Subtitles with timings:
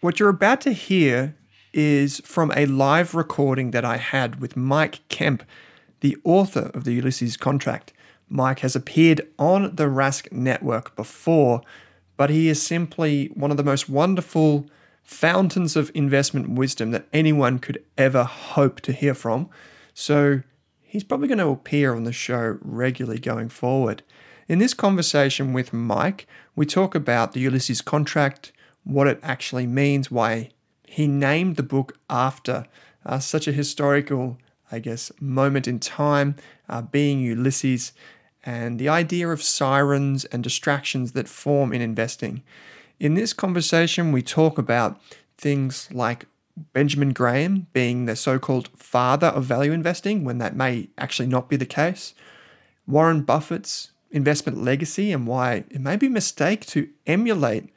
[0.00, 1.36] What you're about to hear
[1.74, 5.42] is from a live recording that I had with Mike Kemp,
[6.00, 7.92] the author of the Ulysses contract.
[8.26, 11.60] Mike has appeared on the Rask network before,
[12.16, 14.64] but he is simply one of the most wonderful
[15.02, 19.50] fountains of investment wisdom that anyone could ever hope to hear from.
[19.92, 20.40] So
[20.80, 24.02] he's probably going to appear on the show regularly going forward.
[24.48, 26.26] In this conversation with Mike,
[26.56, 28.52] we talk about the Ulysses contract,
[28.84, 30.50] what it actually means, why
[30.84, 32.66] he named the book after
[33.06, 34.38] uh, such a historical,
[34.72, 36.36] I guess, moment in time,
[36.68, 37.92] uh, being Ulysses,
[38.44, 42.42] and the idea of sirens and distractions that form in investing.
[42.98, 45.00] In this conversation, we talk about
[45.38, 46.26] things like
[46.72, 51.48] Benjamin Graham being the so called father of value investing, when that may actually not
[51.48, 52.14] be the case,
[52.86, 57.72] Warren Buffett's investment legacy, and why it may be a mistake to emulate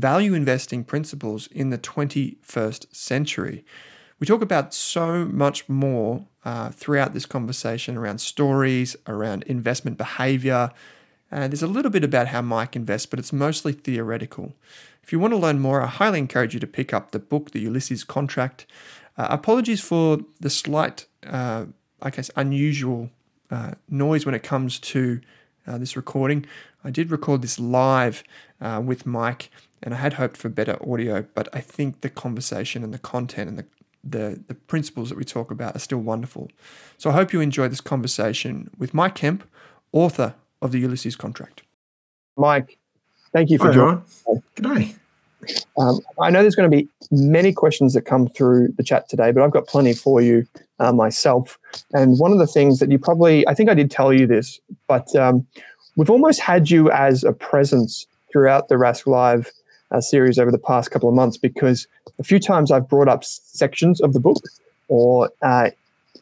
[0.00, 3.64] value investing principles in the 21st century.
[4.18, 10.70] We talk about so much more uh, throughout this conversation around stories, around investment behavior.
[11.30, 14.54] And there's a little bit about how Mike invests, but it's mostly theoretical.
[15.02, 17.50] If you want to learn more, I highly encourage you to pick up the book,
[17.50, 18.66] The Ulysses Contract.
[19.18, 21.66] Uh, apologies for the slight, uh,
[22.00, 23.10] I guess, unusual
[23.50, 25.20] uh, noise when it comes to
[25.66, 26.46] uh, this recording.
[26.84, 28.22] I did record this live
[28.60, 29.50] uh, with Mike
[29.82, 33.48] and I had hoped for better audio, but I think the conversation and the content
[33.48, 33.66] and the
[34.08, 36.48] the, the principles that we talk about are still wonderful.
[36.96, 39.42] So I hope you enjoy this conversation with Mike Kemp,
[39.92, 41.62] author of the Ulysses Contract.
[42.36, 42.78] Mike,
[43.32, 44.02] thank you for Hi, joining.
[44.54, 44.94] Good day.
[45.78, 49.32] Um, I know there's going to be many questions that come through the chat today,
[49.32, 50.46] but I've got plenty for you
[50.78, 51.58] uh, myself.
[51.92, 54.60] And one of the things that you probably, I think I did tell you this,
[54.88, 55.46] but um,
[55.96, 59.50] we've almost had you as a presence throughout the Rask Live
[59.90, 61.86] uh, series over the past couple of months because
[62.18, 64.42] a few times I've brought up sections of the book
[64.88, 65.70] or uh,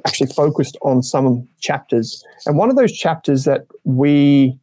[0.07, 2.25] actually focused on some chapters.
[2.47, 4.59] And one of those chapters that we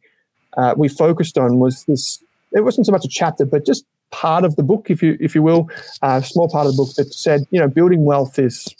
[0.56, 2.22] uh, we focused on was this.
[2.52, 5.34] It wasn't so much a chapter, but just part of the book, if you if
[5.34, 5.70] you will,
[6.02, 8.74] a small part of the book that said, you know, building wealth is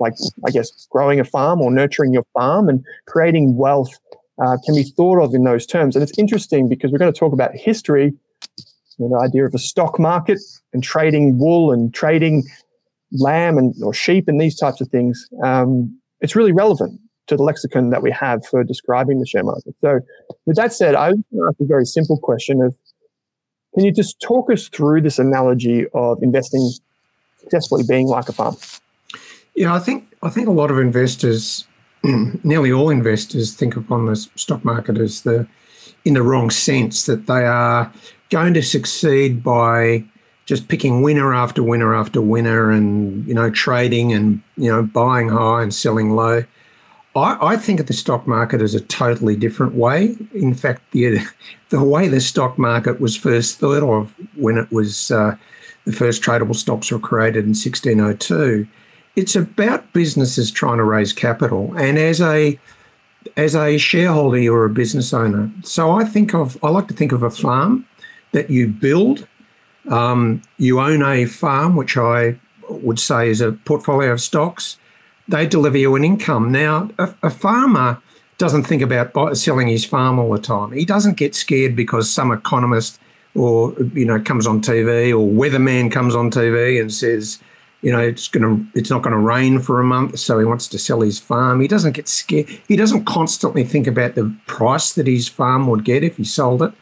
[0.00, 0.14] like
[0.46, 3.98] I guess growing a farm or nurturing your farm and creating wealth
[4.42, 5.94] uh, can be thought of in those terms.
[5.94, 8.14] And it's interesting because we're going to talk about history
[8.98, 10.38] you know, the idea of a stock market
[10.72, 12.44] and trading wool and trading
[13.12, 17.42] lamb and or sheep and these types of things, um, it's really relevant to the
[17.42, 19.74] lexicon that we have for describing the share market.
[19.80, 20.00] So,
[20.46, 22.74] with that said, I ask a very simple question of
[23.74, 26.70] can you just talk us through this analogy of investing
[27.38, 28.56] successfully being like a farm?
[29.54, 31.66] Yeah, I think I think a lot of investors,
[32.42, 35.46] nearly all investors, think upon the stock market as the
[36.08, 37.92] in the wrong sense that they are
[38.30, 40.04] going to succeed by
[40.46, 45.28] just picking winner after winner after winner and you know trading and you know buying
[45.28, 46.44] high and selling low.
[47.14, 50.16] I, I think of the stock market as a totally different way.
[50.34, 51.20] In fact the,
[51.68, 55.36] the way the stock market was first thought of when it was uh,
[55.84, 58.66] the first tradable stocks were created in 1602
[59.18, 61.74] it's about businesses trying to raise capital.
[61.76, 62.56] And as a
[63.36, 67.12] as a shareholder or a business owner so i think of i like to think
[67.12, 67.86] of a farm
[68.32, 69.26] that you build.
[69.88, 72.38] Um, you own a farm, which I
[72.68, 74.78] would say is a portfolio of stocks.
[75.26, 76.50] they deliver you an income.
[76.52, 78.00] Now, a, a farmer
[78.38, 80.72] doesn't think about buy, selling his farm all the time.
[80.72, 82.98] He doesn't get scared because some economist
[83.34, 87.40] or you know comes on TV or weatherman comes on TV and says,
[87.80, 90.78] you know, it's gonna it's not gonna rain for a month, so he wants to
[90.78, 91.60] sell his farm.
[91.60, 92.48] He doesn't get scared.
[92.66, 96.62] He doesn't constantly think about the price that his farm would get if he sold
[96.62, 96.72] it.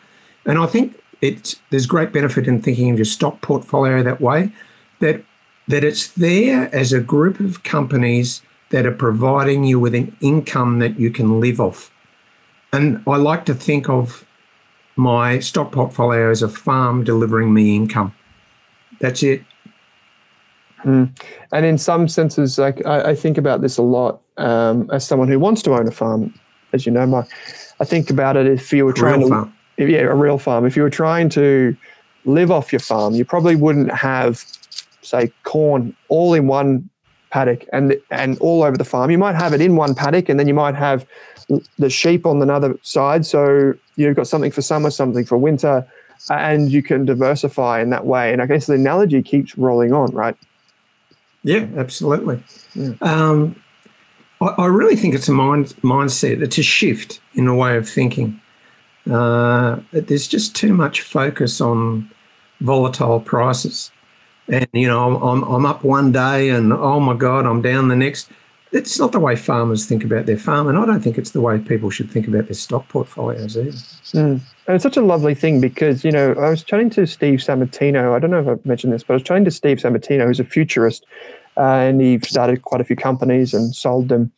[0.47, 4.53] And I think it's there's great benefit in thinking of your stock portfolio that way.
[5.01, 5.23] That
[5.69, 10.79] that it's there as a group of companies that are providing you with an income
[10.79, 11.93] that you can live off.
[12.73, 14.25] And I like to think of
[14.97, 18.15] my stock portfolio as a farm delivering me income.
[18.99, 19.43] That's it.
[20.87, 21.11] Mm.
[21.53, 25.29] And in some senses, like I, I think about this a lot um, as someone
[25.29, 26.33] who wants to own a farm.
[26.73, 27.27] As you know, my
[27.81, 29.55] I think about it if you were trying real to, farm.
[29.79, 30.65] yeah, a real farm.
[30.65, 31.77] If you were trying to
[32.25, 34.45] live off your farm, you probably wouldn't have,
[35.03, 36.89] say, corn all in one
[37.31, 39.11] paddock and and all over the farm.
[39.11, 41.05] You might have it in one paddock, and then you might have
[41.79, 43.27] the sheep on another side.
[43.27, 45.87] So you've got something for summer, something for winter,
[46.31, 48.33] and you can diversify in that way.
[48.33, 50.37] And I guess the analogy keeps rolling on, right?
[51.47, 52.43] Yeah, absolutely.
[52.75, 52.95] Yeah.
[53.01, 53.63] Um,
[54.41, 56.43] I, I, really think it's a mind mindset.
[56.43, 58.41] It's a shift in a way of thinking.
[59.09, 62.11] Uh, there's just too much focus on
[62.61, 63.93] volatile prices,
[64.49, 67.97] and you know, I'm I'm up one day, and oh my god, I'm down the
[67.97, 68.29] next
[68.73, 71.41] it's not the way farmers think about their farm, and I don't think it's the
[71.41, 73.71] way people should think about their stock portfolios either.
[73.71, 74.41] Mm.
[74.67, 78.15] And it's such a lovely thing because, you know, I was chatting to Steve Sammartino.
[78.15, 80.41] I don't know if I've mentioned this, but I was chatting to Steve Sammartino, who's
[80.41, 81.07] a futurist,
[81.57, 84.33] uh, and he started quite a few companies and sold them.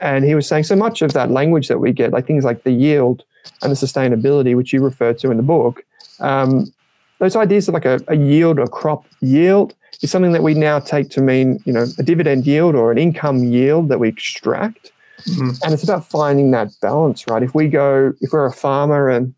[0.00, 2.62] And he was saying so much of that language that we get, like things like
[2.62, 3.24] the yield
[3.62, 5.84] and the sustainability, which you refer to in the book,
[6.20, 6.72] um,
[7.18, 10.78] those ideas of like a, a yield or crop yield is something that we now
[10.78, 14.92] take to mean, you know, a dividend yield or an income yield that we extract.
[15.24, 15.50] Mm-hmm.
[15.62, 17.42] And it's about finding that balance, right?
[17.42, 19.34] If we go, if we're a farmer and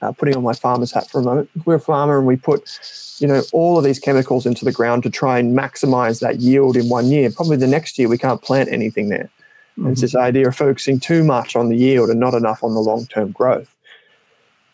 [0.00, 3.16] uh, putting on my farmer's hat for a moment, we're a farmer and we put,
[3.18, 6.76] you know, all of these chemicals into the ground to try and maximize that yield
[6.76, 9.30] in one year, probably the next year we can't plant anything there.
[9.78, 9.90] Mm-hmm.
[9.90, 12.80] It's this idea of focusing too much on the yield and not enough on the
[12.80, 13.74] long term growth.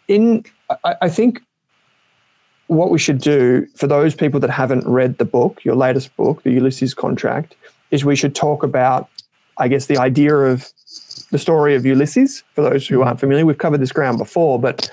[0.09, 0.45] In,
[0.85, 1.41] I, I think
[2.69, 6.43] what we should do for those people that haven't read the book, your latest book,
[6.43, 7.55] the Ulysses Contract,
[7.91, 9.09] is we should talk about,
[9.59, 10.71] I guess, the idea of
[11.31, 12.43] the story of Ulysses.
[12.55, 14.91] For those who aren't familiar, we've covered this ground before, but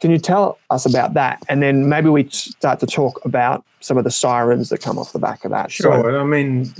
[0.00, 1.42] can you tell us about that?
[1.48, 5.12] And then maybe we start to talk about some of the sirens that come off
[5.12, 5.70] the back of that.
[5.70, 6.02] Sure.
[6.02, 6.72] So, I mean,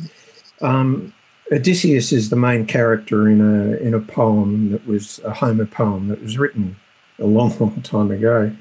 [0.61, 1.13] um,
[1.51, 6.09] Odysseus is the main character in a in a poem that was a Homer poem
[6.09, 6.77] that was written
[7.19, 8.55] a long, long time ago.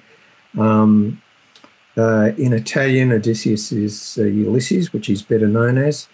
[0.57, 1.21] Um,
[1.97, 6.07] uh, in Italian, Odysseus is uh, Ulysses, which he's better known as.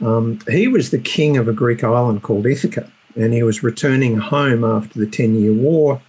[0.00, 4.16] Um, he was the king of a Greek island called Ithaca, and he was returning
[4.16, 6.00] home after the Ten Year War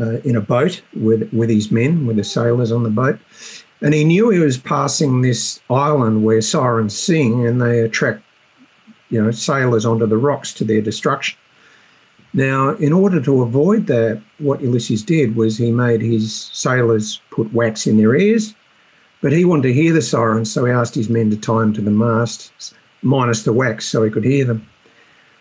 [0.00, 3.18] uh, in a boat with, with his men, with the sailors on the boat.
[3.80, 8.22] And he knew he was passing this island where sirens sing and they attract,
[9.10, 11.38] you know, sailors onto the rocks to their destruction.
[12.32, 17.52] Now, in order to avoid that, what Ulysses did was he made his sailors put
[17.52, 18.54] wax in their ears,
[19.20, 21.72] but he wanted to hear the sirens, so he asked his men to tie them
[21.74, 24.68] to the mast, minus the wax, so he could hear them.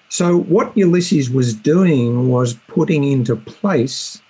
[0.09, 4.21] So, what Ulysses was doing was putting into place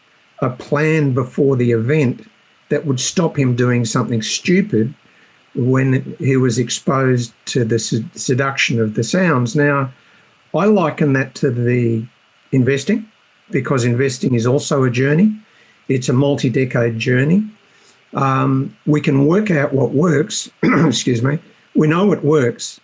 [0.43, 2.27] a plan before the event
[2.69, 4.93] that would stop him doing something stupid
[5.55, 9.55] when he was exposed to the seduction of the sounds.
[9.55, 9.91] Now,
[10.55, 12.05] I liken that to the
[12.51, 13.09] investing
[13.51, 15.35] because investing is also a journey.
[15.87, 17.43] It's a multi decade journey.
[18.13, 20.49] Um, we can work out what works.
[20.63, 21.39] excuse me.
[21.75, 22.79] We know it works.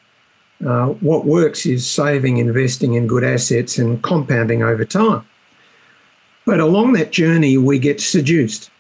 [0.66, 5.26] Uh, what works is saving, investing in good assets, and compounding over time.
[6.46, 8.72] But along that journey, we get seduced.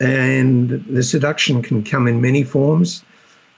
[0.00, 3.04] And the seduction can come in many forms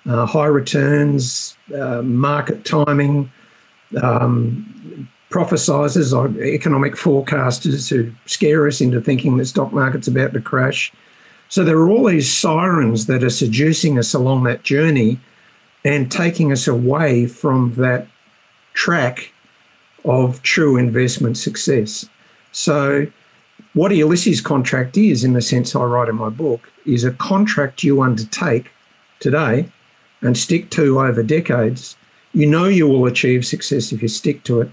[0.09, 3.31] uh, high returns, uh, market timing,
[4.03, 10.41] um, prophesizers or economic forecasters who scare us into thinking the stock market's about to
[10.41, 10.93] crash.
[11.49, 15.21] So there are all these sirens that are seducing us along that journey
[15.85, 18.07] and taking us away from that
[18.75, 19.33] track
[20.05, 22.09] of true investment success.
[22.53, 23.07] So,
[23.75, 27.13] what a Ulysses contract is, in the sense I write in my book, is a
[27.13, 28.71] contract you undertake
[29.21, 29.69] today
[30.21, 31.97] and stick to over decades.
[32.33, 34.71] You know you will achieve success if you stick to it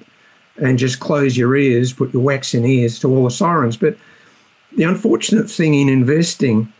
[0.57, 3.77] and just close your ears, put your wax in ears to all the sirens.
[3.77, 3.97] But
[4.75, 6.71] the unfortunate thing in investing,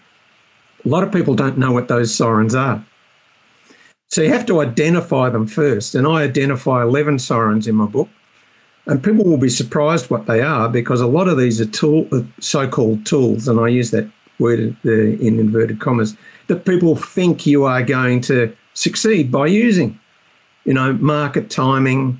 [0.86, 2.84] a lot of people don't know what those sirens are.
[4.10, 5.96] So you have to identify them first.
[5.96, 8.10] And I identify 11 sirens in my book.
[8.90, 12.08] And people will be surprised what they are because a lot of these are tool,
[12.12, 16.18] uh, so-called tools, and I use that word in inverted commas,
[16.48, 20.00] that people think you are going to succeed by using.
[20.66, 22.20] You know, market timing,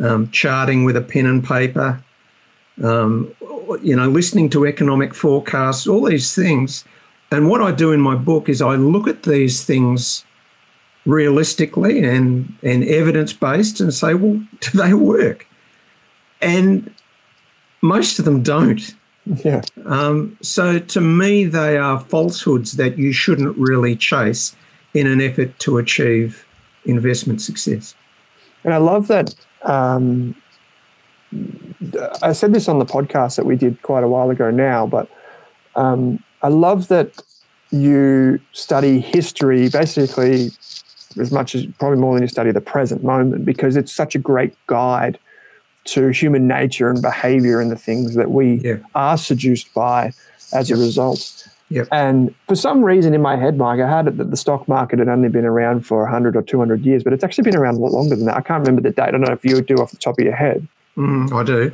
[0.00, 2.00] um, charting with a pen and paper,
[2.84, 3.34] um,
[3.82, 6.84] you know, listening to economic forecasts, all these things.
[7.32, 10.24] And what I do in my book is I look at these things
[11.04, 15.45] realistically and, and evidence based and say, well, do they work?
[16.40, 16.92] And
[17.82, 18.94] most of them don't.
[19.44, 19.62] Yeah.
[19.84, 24.54] Um, so to me, they are falsehoods that you shouldn't really chase
[24.94, 26.46] in an effort to achieve
[26.84, 27.94] investment success.
[28.64, 29.34] And I love that.
[29.62, 30.34] Um,
[32.22, 35.08] I said this on the podcast that we did quite a while ago now, but
[35.74, 37.20] um, I love that
[37.70, 40.50] you study history basically
[41.18, 44.18] as much as probably more than you study the present moment because it's such a
[44.18, 45.18] great guide
[45.86, 48.76] to human nature and behavior and the things that we yeah.
[48.94, 50.12] are seduced by
[50.52, 51.48] as a result.
[51.70, 51.88] Yep.
[51.90, 54.98] And for some reason in my head, Mike, I had it that the stock market
[55.00, 57.78] had only been around for 100 or 200 years, but it's actually been around a
[57.78, 58.36] lot longer than that.
[58.36, 59.08] I can't remember the date.
[59.08, 60.66] I don't know if you do off the top of your head.
[60.96, 61.72] Mm, I do.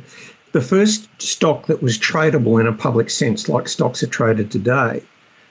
[0.51, 5.03] The first stock that was tradable in a public sense, like stocks are traded today,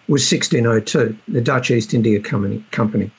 [0.08, 2.64] was 1602, the Dutch East India Company.
[2.70, 3.10] company.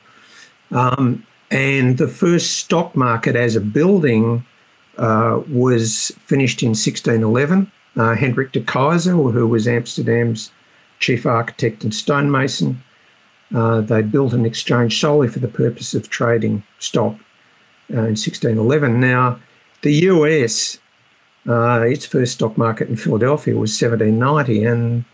[0.71, 4.45] Um, and the first stock market as a building
[4.97, 7.71] uh, was finished in 1611.
[7.95, 10.51] Uh, Hendrik de Keyser, who was Amsterdam's
[10.99, 12.83] chief architect and stonemason,
[13.53, 17.13] uh, they built an exchange solely for the purpose of trading stock
[17.91, 18.99] uh, in 1611.
[18.99, 19.39] Now,
[19.81, 20.79] the US,
[21.47, 25.05] uh, its first stock market in Philadelphia was 1790 and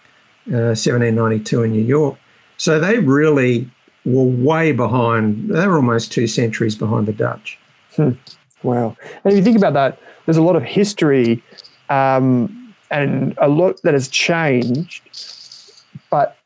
[0.46, 2.18] 1792 uh, in New York.
[2.58, 3.70] So they really
[4.06, 5.50] were way behind.
[5.50, 7.58] They were almost two centuries behind the Dutch.
[7.96, 8.12] Hmm.
[8.64, 8.96] Wow.
[9.24, 11.44] And if you think about that, there's a lot of history
[11.90, 15.02] um, and a lot that has changed.
[16.10, 16.38] But,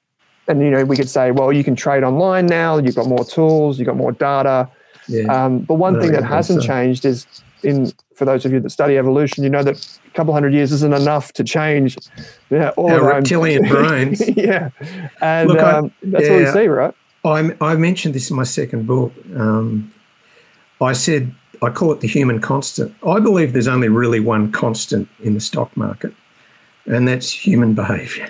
[0.48, 3.26] and you know, we could say, well, you can trade online now, you've got more
[3.26, 4.70] tools, you've got more data.
[5.08, 5.24] Yeah.
[5.24, 6.68] Um, but one thing that hasn't so.
[6.68, 7.28] changed is
[7.64, 10.72] in for those of you that study evolution, you know that a couple hundred years
[10.72, 11.98] isn't enough to change
[12.50, 14.22] yeah, all Our reptilian brains.
[14.30, 14.70] yeah.
[15.22, 16.94] And Look, um, I, that's yeah, what we see, right?
[17.26, 19.14] I, I mentioned this in my second book.
[19.36, 19.92] Um,
[20.82, 22.94] I said I call it the human constant.
[23.08, 26.14] I believe there's only really one constant in the stock market,
[26.86, 28.30] and that's human behaviour.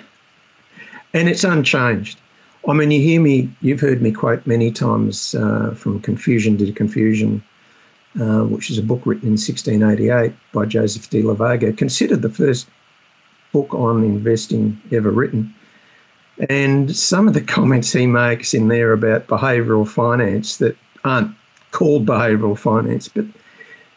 [1.12, 2.20] And it's unchanged.
[2.68, 6.72] I mean, you hear me, you've heard me quote many times uh, from Confusion to
[6.72, 7.42] Confusion,
[8.20, 12.30] uh, which is a book written in 1688 by Joseph de la Vega, considered the
[12.30, 12.68] first
[13.52, 15.52] book on investing ever written.
[16.48, 21.34] And some of the comments he makes in there about behavioural finance that aren't
[21.74, 23.26] called behavioural finance, but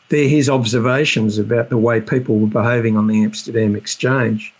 [0.09, 4.53] they're his observations about the way people were behaving on the Amsterdam Exchange.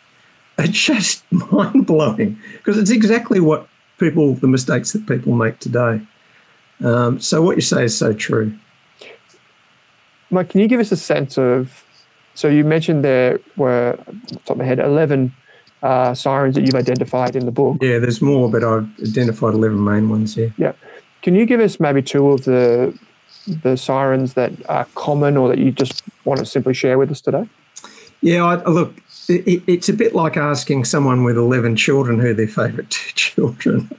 [0.58, 6.02] It's just mind blowing because it's exactly what people, the mistakes that people make today.
[6.84, 8.56] Um, so what you say is so true.
[10.30, 11.84] Mike, can you give us a sense of?
[12.36, 13.98] So you mentioned there were,
[14.46, 15.34] top of my head, eleven
[15.82, 17.78] uh, sirens that you've identified in the book.
[17.82, 20.54] Yeah, there's more, but I've identified 11 main ones here.
[20.58, 20.74] Yeah.
[21.22, 22.98] Can you give us maybe two of the
[23.48, 27.22] the sirens that are common or that you just want to simply share with us
[27.22, 27.48] today?
[28.22, 28.96] Yeah, I, look,
[29.30, 33.90] it, it's a bit like asking someone with 11 children who their favourite two children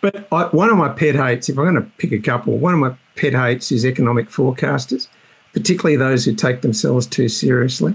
[0.00, 2.74] But I, one of my pet hates, if I'm going to pick a couple, one
[2.74, 5.08] of my pet hates is economic forecasters,
[5.52, 7.94] particularly those who take themselves too seriously.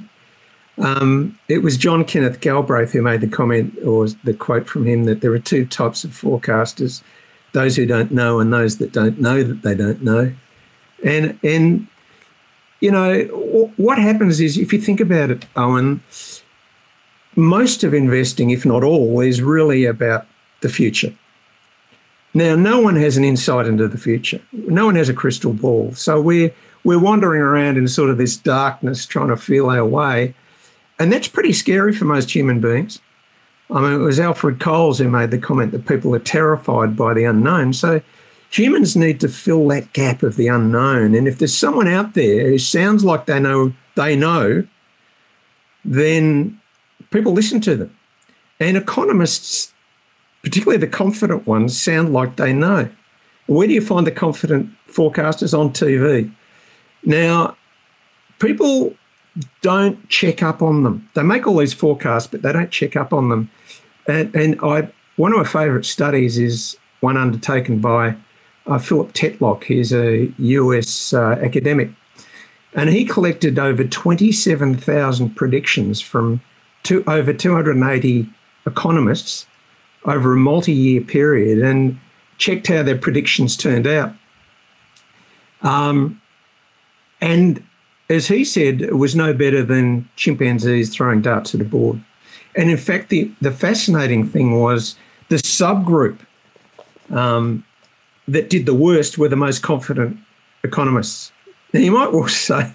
[0.77, 5.06] Um, it was John Kenneth Galbraith who made the comment or the quote from him
[5.06, 7.03] that there are two types of forecasters
[7.53, 10.33] those who don't know and those that don't know that they don't know.
[11.03, 11.88] And, and
[12.79, 13.24] you know,
[13.77, 16.03] what happens is if you think about it, Owen,
[17.36, 20.27] most of investing, if not all, is really about
[20.62, 21.13] the future.
[22.33, 24.41] Now, no one has an insight into the future.
[24.51, 25.93] No one has a crystal ball.
[25.93, 30.33] So we're, we're wandering around in sort of this darkness trying to feel our way.
[31.00, 33.00] And that's pretty scary for most human beings.
[33.72, 37.13] I mean, it was Alfred Cowles who made the comment that people are terrified by
[37.13, 37.74] the unknown.
[37.74, 38.01] So
[38.50, 41.15] humans need to fill that gap of the unknown.
[41.15, 44.65] And if there's someone out there who sounds like they know they know,
[45.86, 46.60] then
[47.12, 47.98] people listen to them.
[48.60, 49.74] And economists,
[50.43, 52.89] particularly the confident ones, sound like they know.
[53.48, 56.34] Where do you find the confident forecasters on TV?
[57.03, 57.58] Now,
[58.39, 58.96] people
[59.62, 61.10] don't check up on them.
[61.13, 63.50] They make all these forecasts, but they don't check up on them.
[64.08, 68.16] And, and I, one of my favourite studies is one undertaken by
[68.68, 69.63] uh, Philip Tetlock.
[69.63, 71.90] He's a US uh, academic.
[72.75, 76.42] And he collected over 27,000 predictions from
[76.84, 78.30] two, over 280
[78.66, 79.46] economists
[80.06, 82.00] over a multi year period and
[82.38, 84.13] checked how their predictions turned out.
[85.62, 86.22] Um,
[87.22, 87.63] and
[88.10, 92.03] as he said, it was no better than chimpanzees throwing darts at a board.
[92.55, 94.95] And in fact, the, the fascinating thing was
[95.29, 96.19] the subgroup
[97.10, 97.65] um,
[98.27, 100.17] that did the worst were the most confident
[100.63, 101.31] economists.
[101.74, 102.72] Now, you might well say,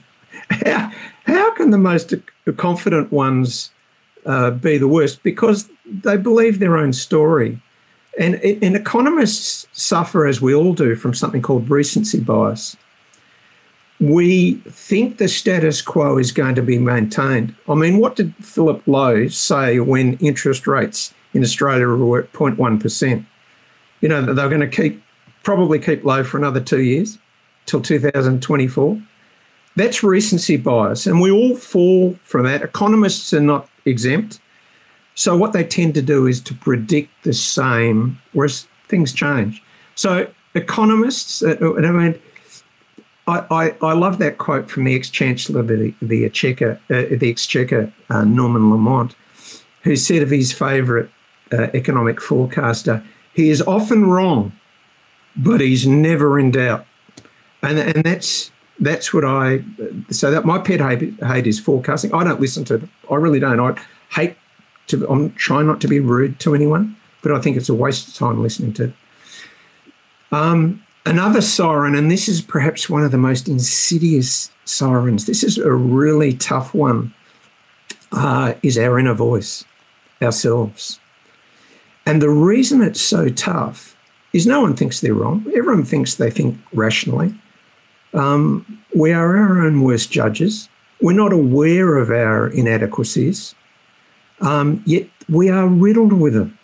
[0.50, 0.92] how,
[1.24, 2.14] how can the most
[2.56, 3.70] confident ones
[4.26, 5.22] uh, be the worst?
[5.22, 7.60] Because they believe their own story.
[8.18, 12.76] And, and economists suffer, as we all do, from something called recency bias.
[14.00, 17.54] We think the status quo is going to be maintained.
[17.68, 23.26] I mean, what did Philip Lowe say when interest rates in Australia were at 0.1%?
[24.00, 25.02] You know, they're going to keep
[25.42, 27.18] probably keep low for another two years
[27.66, 29.02] till 2024.
[29.76, 32.62] That's recency bias, and we all fall from that.
[32.62, 34.40] Economists are not exempt.
[35.14, 39.62] So what they tend to do is to predict the same, whereas things change.
[39.94, 42.20] So economists, uh, I mean,
[43.28, 47.92] I, I, love that quote from the ex-chancellor of the, the Exchequer, uh, the Exchequer
[48.08, 49.14] uh, Norman Lamont,
[49.82, 51.10] who said of his favourite
[51.52, 53.04] uh, economic forecaster,
[53.34, 54.52] he is often wrong,
[55.36, 56.86] but he's never in doubt.
[57.62, 59.64] And, and that's that's what I
[60.10, 62.14] so that my pet hate, hate is forecasting.
[62.14, 62.90] I don't listen to them.
[63.10, 63.60] I really don't.
[63.60, 63.80] I
[64.10, 64.36] hate
[64.86, 68.08] to, I'm trying not to be rude to anyone, but I think it's a waste
[68.08, 68.92] of time listening to.
[70.30, 75.26] Um, another siren, and this is perhaps one of the most insidious sirens.
[75.26, 77.14] This is a really tough one.
[78.10, 79.66] Uh, is our inner voice,
[80.22, 80.98] ourselves,
[82.06, 83.94] and the reason it's so tough
[84.32, 85.44] is no one thinks they're wrong.
[85.54, 87.34] Everyone thinks they think rationally.
[88.14, 90.70] Um, we are our own worst judges.
[91.02, 93.54] We're not aware of our inadequacies.
[94.40, 96.58] Um, yet we are riddled with them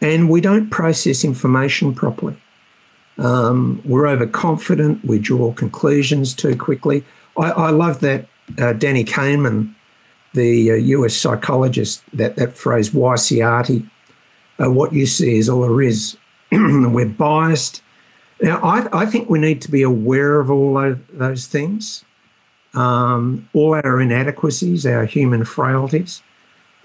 [0.00, 2.36] and we don't process information properly.
[3.18, 7.04] Um, we're overconfident, we draw conclusions too quickly.
[7.38, 9.74] I, I love that uh, Danny Kahneman,
[10.34, 13.88] the uh, US psychologist, that, that phrase, WYSIATI,
[14.62, 16.16] uh, what you see is all there is.
[16.52, 17.82] we're biased.
[18.40, 22.04] Now, I, I, think we need to be aware of all of those things,
[22.74, 26.22] um, all our inadequacies, our human frailties.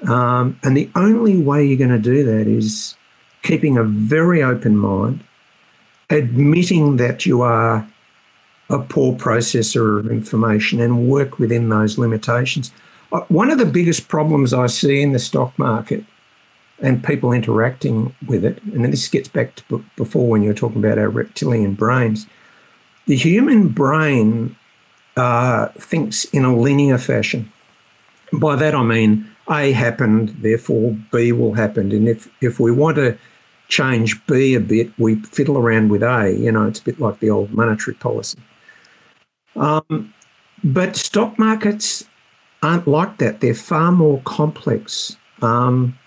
[0.07, 2.95] Um, and the only way you're going to do that is
[3.43, 5.23] keeping a very open mind,
[6.11, 7.87] admitting that you are
[8.69, 12.71] a poor processor of information and work within those limitations.
[13.11, 16.05] Uh, one of the biggest problems I see in the stock market
[16.79, 20.55] and people interacting with it, and then this gets back to before when you were
[20.55, 22.27] talking about our reptilian brains,
[23.05, 24.55] the human brain
[25.17, 27.51] uh, thinks in a linear fashion.
[28.33, 31.91] By that I mean a happened, therefore B will happen.
[31.91, 33.17] And if, if we want to
[33.71, 36.35] change B a bit, we fiddle around with A.
[36.37, 38.37] You know, it's a bit like the old monetary policy.
[39.55, 40.13] Um,
[40.63, 42.03] but stock markets
[42.61, 43.39] aren't like that.
[43.39, 45.15] They're far more complex.
[45.41, 45.97] Um,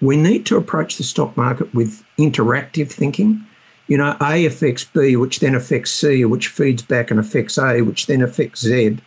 [0.00, 3.44] we need to approach the stock market with interactive thinking.
[3.86, 7.82] You know, A affects B, which then affects C, which feeds back and affects A,
[7.82, 8.98] which then affects Z.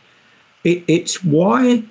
[0.63, 1.83] It, it's why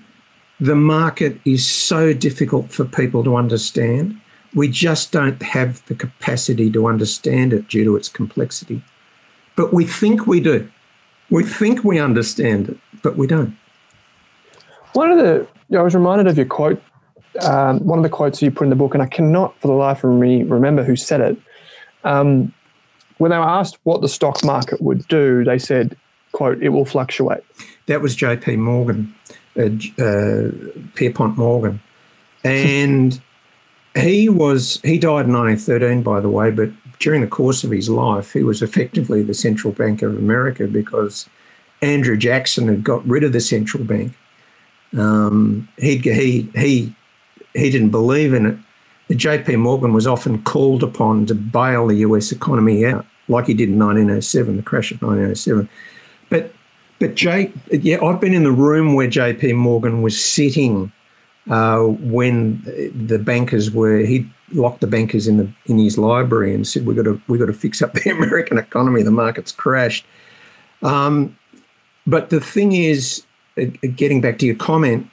[0.60, 4.20] the market is so difficult for people to understand.
[4.54, 8.82] We just don't have the capacity to understand it due to its complexity.
[9.56, 10.68] But we think we do.
[11.30, 13.56] We think we understand it, but we don't.
[14.92, 15.46] One of the,
[15.78, 16.82] I was reminded of your quote,
[17.40, 19.74] um, one of the quotes you put in the book, and I cannot for the
[19.74, 21.38] life of me remember who said it.
[22.04, 22.52] Um,
[23.18, 25.96] when they were asked what the stock market would do, they said,
[26.32, 27.42] quote, it will fluctuate.
[27.86, 29.14] That was JP Morgan
[29.56, 29.68] uh,
[30.02, 30.50] uh,
[30.94, 31.80] Pierpont Morgan,
[32.44, 33.20] and
[33.96, 36.50] he was he died in 1913, by the way.
[36.50, 40.66] But during the course of his life, he was effectively the central bank of America
[40.66, 41.28] because
[41.82, 44.14] Andrew Jackson had got rid of the central bank.
[44.96, 46.94] Um, he he he
[47.54, 48.58] he didn't believe in it.
[49.14, 49.56] J.P.
[49.56, 52.32] Morgan was often called upon to bail the U.S.
[52.32, 55.68] economy out, like he did in 1907, the crash of 1907.
[56.30, 56.54] But
[56.98, 60.92] but Jake, yeah, I've been in the room where JP Morgan was sitting
[61.50, 62.62] uh, when
[62.94, 63.98] the bankers were.
[63.98, 67.38] He locked the bankers in the in his library and said, "We got to we
[67.38, 69.02] got to fix up the American economy.
[69.02, 70.04] The market's crashed."
[70.82, 71.36] Um,
[72.06, 73.24] but the thing is,
[73.56, 75.08] uh, getting back to your comment,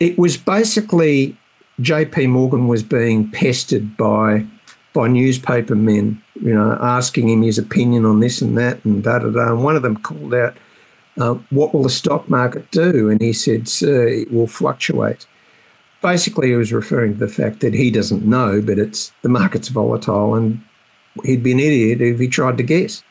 [0.00, 1.36] it was basically
[1.80, 4.46] JP Morgan was being pestered by
[4.92, 9.18] by newspaper men, you know, asking him his opinion on this and that and da
[9.18, 9.52] da da.
[9.52, 10.56] And one of them called out,
[11.18, 13.10] uh, What will the stock market do?
[13.10, 15.26] And he said, Sir, it will fluctuate.
[16.04, 19.68] Basically, he was referring to the fact that he doesn't know, but it's the market's
[19.68, 20.62] volatile and
[21.24, 23.02] he'd be an idiot if he tried to guess.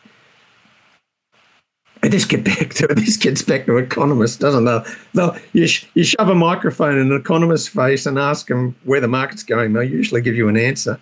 [2.03, 4.83] And this get back to this gets back to economists, doesn't it?
[5.13, 9.01] They'll, you, sh- you shove a microphone in an economist's face and ask them where
[9.01, 9.73] the market's going.
[9.73, 10.99] They'll usually give you an answer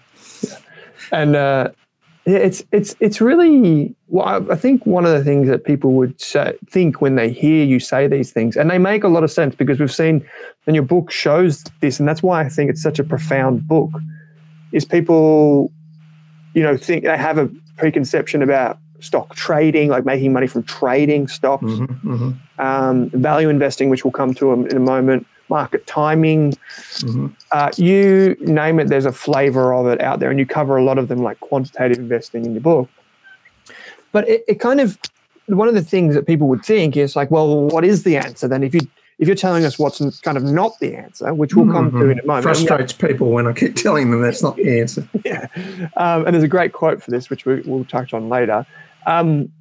[1.12, 1.70] and uh,
[2.26, 6.56] it's it's it's really well, I think one of the things that people would say,
[6.70, 9.56] think when they hear you say these things, and they make a lot of sense
[9.56, 10.26] because we've seen,
[10.68, 13.90] and your book shows this, and that's why I think it's such a profound book.
[14.72, 15.72] Is people,
[16.54, 21.28] you know, think they have a preconception about stock trading, like making money from trading
[21.28, 22.32] stocks, mm-hmm, mm-hmm.
[22.62, 26.54] Um, value investing, which we'll come to in a moment, market timing.
[26.54, 27.28] Mm-hmm.
[27.52, 30.84] Uh, you name it, there's a flavor of it out there, and you cover a
[30.84, 32.90] lot of them, like quantitative investing in your book.
[34.12, 34.98] But it, it kind of
[35.48, 38.48] one of the things that people would think is like, well, what is the answer
[38.48, 38.64] then?
[38.64, 38.82] If you
[39.20, 42.00] if you're telling us what's kind of not the answer, which we'll come mm-hmm.
[42.00, 42.44] to in a moment.
[42.44, 45.08] Frustrates people when I keep telling them that's not the answer.
[45.24, 45.48] yeah.
[45.96, 48.66] Um, and there's a great quote for this, which we, will touch on later.
[49.06, 49.52] Um,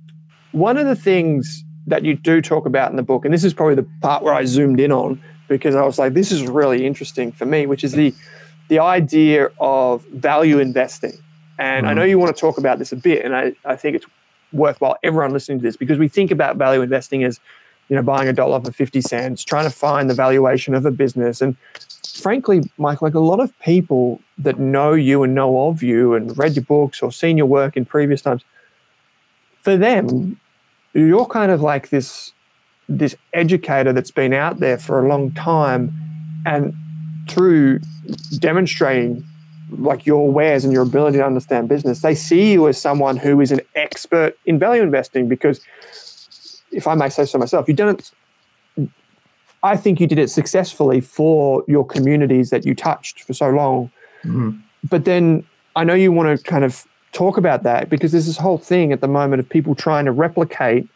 [0.53, 3.53] one of the things that you do talk about in the book, and this is
[3.53, 6.87] probably the part where I zoomed in on, because I was like, this is really
[6.87, 8.15] interesting for me, which is the
[8.69, 11.13] the idea of value investing.
[11.59, 12.11] And mm I know mm-hmm.
[12.11, 14.07] you want to talk about this a bit, and I, I think it's
[14.53, 17.39] worthwhile everyone listening to this because we think about value investing as
[17.89, 20.91] you know buying a dollar for 50 cents trying to find the valuation of a
[20.91, 21.57] business and
[22.21, 26.37] frankly mike like a lot of people that know you and know of you and
[26.37, 28.43] read your books or seen your work in previous times
[29.63, 30.37] for them
[30.95, 32.33] you're kind of like this
[32.91, 35.95] this educator that's been out there for a long time
[36.45, 36.75] and
[37.29, 37.79] through
[38.39, 39.25] demonstrating
[39.71, 43.41] like your wares and your ability to understand business they see you as someone who
[43.41, 45.61] is an expert in value investing because
[46.73, 48.11] if i may say so myself you didn't
[49.63, 53.89] i think you did it successfully for your communities that you touched for so long
[54.25, 54.51] mm-hmm.
[54.89, 58.37] but then i know you want to kind of talk about that because there's this
[58.37, 60.89] whole thing at the moment of people trying to replicate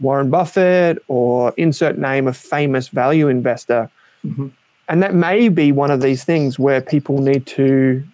[0.00, 3.90] Warren Buffett or insert name of famous value investor.
[4.24, 4.48] Mm-hmm.
[4.88, 8.04] And that may be one of these things where people need to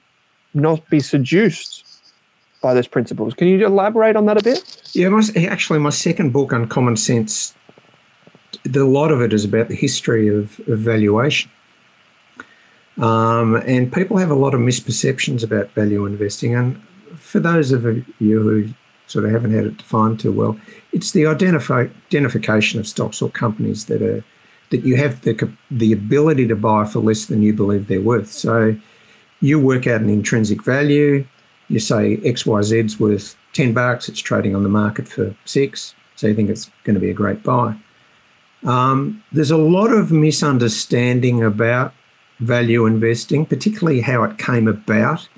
[0.55, 1.85] not be seduced
[2.63, 3.35] by those principles.
[3.35, 4.91] Can you elaborate on that a bit?
[4.95, 7.55] Yeah, my, actually, my second book, Uncommon Sense,
[8.65, 11.51] the, a lot of it is about the history of, of valuation.
[12.99, 16.55] Um, and people have a lot of misperceptions about value investing.
[16.55, 16.81] And
[17.17, 17.85] for those of
[18.21, 18.69] you who
[19.13, 20.59] sort of haven't had it defined too well.
[20.93, 24.25] It's the identify, identification of stocks or companies that are
[24.71, 28.33] that you have the the ability to buy for less than you believe they're worth.
[28.33, 28.75] So
[29.41, 31.27] you work out an intrinsic value.
[31.69, 35.95] You say XYZ's worth 10 bucks, it's trading on the market for six.
[36.17, 37.77] So you think it's going to be a great buy.
[38.65, 41.93] Um, there's a lot of misunderstanding about
[42.41, 45.29] value investing, particularly how it came about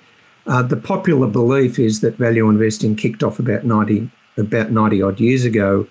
[0.46, 5.20] uh, the popular belief is that value investing kicked off about 90, about 90 odd
[5.20, 5.86] years ago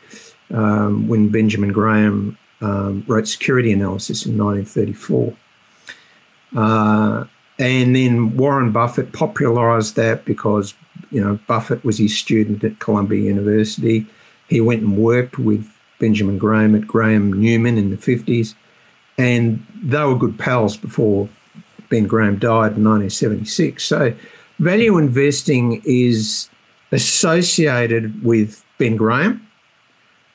[0.54, 5.36] um, when Benjamin Graham um, wrote Security Analysis in 1934.
[6.56, 7.26] Uh,
[7.60, 10.74] and then Warren Buffett popularized that because,
[11.12, 14.06] you know, Buffett was his student at Columbia University.
[14.48, 18.56] He went and worked with Benjamin Graham at Graham Newman in the 50s.
[19.18, 21.30] And they were good pals before
[21.90, 23.84] Ben Graham died in 1976.
[23.84, 24.16] So
[24.60, 26.50] value investing is
[26.92, 29.48] associated with Ben Graham.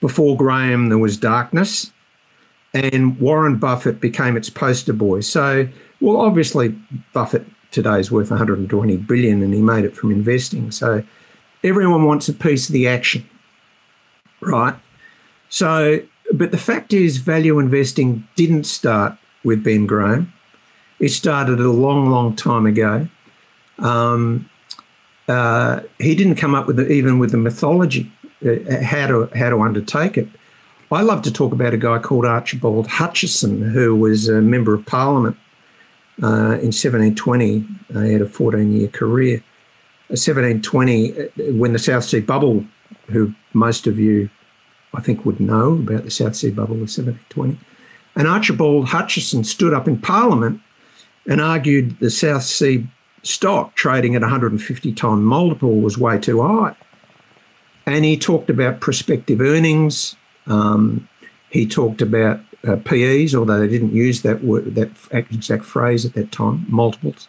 [0.00, 1.92] Before Graham, there was darkness,
[2.72, 5.20] and Warren Buffett became its poster boy.
[5.20, 5.68] So,
[6.00, 6.68] well, obviously,
[7.12, 10.70] Buffett today is worth 120 billion, and he made it from investing.
[10.70, 11.02] So,
[11.64, 13.28] everyone wants a piece of the action,
[14.40, 14.76] right?
[15.48, 16.00] So,
[16.32, 20.32] but the fact is, value investing didn't start with Ben Graham.
[21.00, 23.08] It started a long, long time ago.
[23.78, 24.48] Um,
[25.28, 28.10] uh, he didn't come up with the, even with the mythology
[28.44, 30.28] uh, how to how to undertake it.
[30.90, 34.86] I love to talk about a guy called Archibald Hutchinson, who was a member of
[34.86, 35.36] Parliament
[36.22, 37.66] uh, in 1720.
[37.94, 39.42] Uh, he had a 14-year career.
[40.08, 42.64] 1720, uh, when the South Sea Bubble,
[43.08, 44.30] who most of you,
[44.94, 47.58] I think, would know about the South Sea Bubble of 1720,
[48.16, 50.62] and Archibald Hutchinson stood up in Parliament
[51.28, 52.86] and argued the South Sea
[53.22, 56.74] stock trading at 150 time multiple was way too high.
[57.86, 60.16] And he talked about prospective earnings.
[60.46, 61.08] Um,
[61.50, 66.14] he talked about uh, PEs, although they didn't use that word, that exact phrase at
[66.14, 67.28] that time, multiples.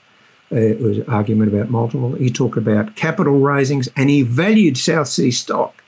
[0.51, 2.13] Uh, it was argument about multiple.
[2.13, 5.83] He talked about capital raisings, and he valued South Sea stock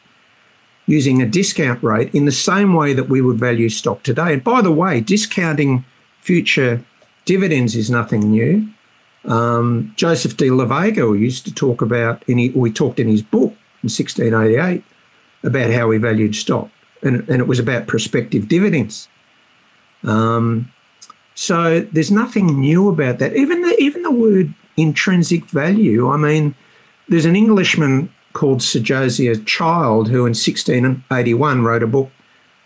[0.85, 4.33] using a discount rate in the same way that we would value stock today.
[4.33, 5.85] And by the way, discounting
[6.19, 6.83] future
[7.25, 8.67] dividends is nothing new.
[9.25, 13.51] Um, Joseph de La Vega used to talk about, he, we talked in his book
[13.83, 14.83] in 1688
[15.43, 16.69] about how he valued stock,
[17.01, 19.07] and, and it was about prospective dividends.
[20.03, 20.71] Um,
[21.35, 23.35] so there's nothing new about that.
[23.35, 26.09] Even the, even the word intrinsic value.
[26.09, 26.55] I mean,
[27.07, 32.11] there's an Englishman called Sir Josiah Child who, in 1681, wrote a book,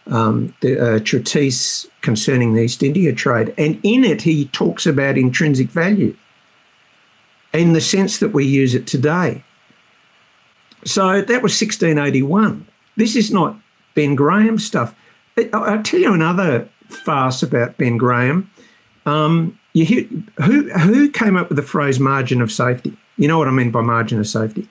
[0.07, 5.69] um, the treatise concerning the East India trade, and in it he talks about intrinsic
[5.69, 6.15] value
[7.61, 9.43] in the sense that we use it today.
[10.83, 12.67] So that was 1681.
[12.95, 13.57] This is not
[13.95, 14.95] Ben Graham stuff.
[15.53, 18.49] I'll tell you another farce about Ben Graham.
[19.05, 20.03] Um, hear,
[20.43, 22.95] who who came up with the phrase margin of safety?
[23.17, 24.69] You know what I mean by margin of safety.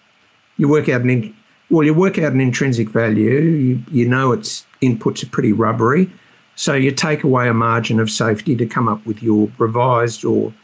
[0.57, 1.37] You work out an in,
[1.71, 3.41] well, you work out an intrinsic value.
[3.41, 6.11] You you know its inputs are pretty rubbery,
[6.55, 10.55] so you take away a margin of safety to come up with your revised or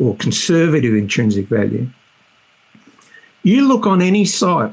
[0.00, 1.88] or conservative intrinsic value.
[3.42, 4.72] You look on any site,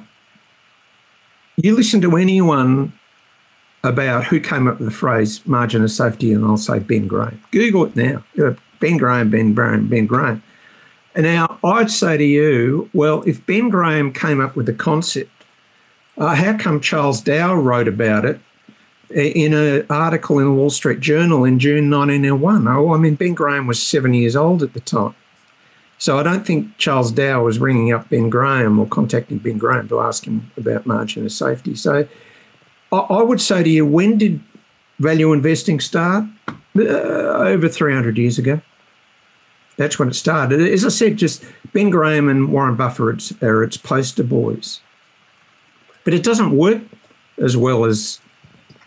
[1.58, 2.94] you listen to anyone
[3.84, 7.42] about who came up with the phrase margin of safety, and I'll say Ben Graham.
[7.52, 8.24] Google it now.
[8.80, 10.42] Ben Graham, Ben Graham, Ben Graham.
[11.16, 15.32] And now I'd say to you, well, if Ben Graham came up with the concept,
[16.18, 18.40] uh, how come Charles Dow wrote about it
[19.10, 22.68] in an article in the Wall Street Journal in June 1901?
[22.68, 25.16] Oh, I mean, Ben Graham was seven years old at the time.
[25.98, 29.88] So I don't think Charles Dow was ringing up Ben Graham or contacting Ben Graham
[29.90, 31.74] to ask him about margin of safety.
[31.74, 32.08] So
[32.92, 34.40] I would say to you, when did
[35.00, 36.26] value investing start?
[36.78, 38.62] Uh, over 300 years ago.
[39.78, 40.62] That's when it started.
[40.62, 41.44] As I said, just
[41.74, 44.82] Ben Graham and Warren Buffett are its poster boys.
[46.04, 46.82] But it doesn't work
[47.40, 48.20] as well as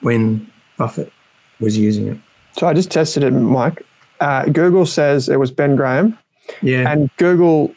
[0.01, 1.13] when Buffett
[1.61, 2.19] was using it.
[2.57, 3.85] So I just tested it, Mike.
[4.21, 6.19] Uh, Google says it was Ben Graham.
[6.63, 6.91] Yeah.
[6.91, 7.75] And Google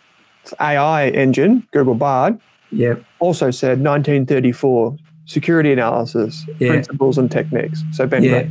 [0.60, 2.40] AI engine, Google Bard,
[2.72, 2.96] yeah.
[3.20, 6.70] also said 1934 security analysis, yeah.
[6.70, 7.84] principles and techniques.
[7.92, 8.48] So Ben yeah.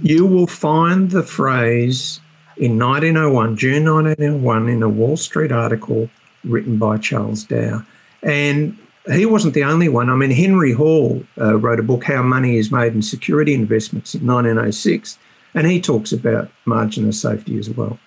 [0.00, 2.20] You will find the phrase
[2.56, 6.08] in 1901, June 1901, in a Wall Street article
[6.44, 7.84] written by Charles Dow.
[8.22, 8.76] And
[9.12, 10.08] he wasn't the only one.
[10.08, 14.14] I mean, Henry Hall uh, wrote a book, How Money is Made in Security Investments,
[14.14, 15.18] in 1906,
[15.54, 17.98] and he talks about margin of safety as well.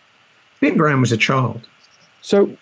[0.60, 1.68] Ben Graham was a child.
[2.22, 2.58] So,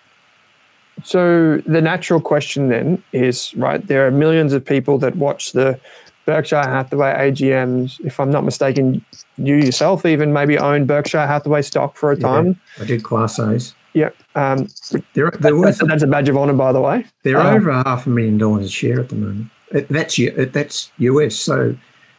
[1.02, 3.84] so the natural question then is right.
[3.86, 5.80] There are millions of people that watch the
[6.26, 8.00] Berkshire Hathaway AGMs.
[8.04, 9.04] If I'm not mistaken,
[9.38, 12.60] you yourself even maybe owned Berkshire Hathaway stock for a time.
[12.76, 13.74] Yeah, I did Class A's.
[13.96, 14.68] Yeah, um,
[15.14, 17.06] they're, they're that's, that's, a badge of honor, by the way.
[17.22, 19.50] They're um, over half a million dollars a share at the moment.
[19.70, 20.20] That's
[20.52, 21.34] that's US.
[21.34, 21.74] So,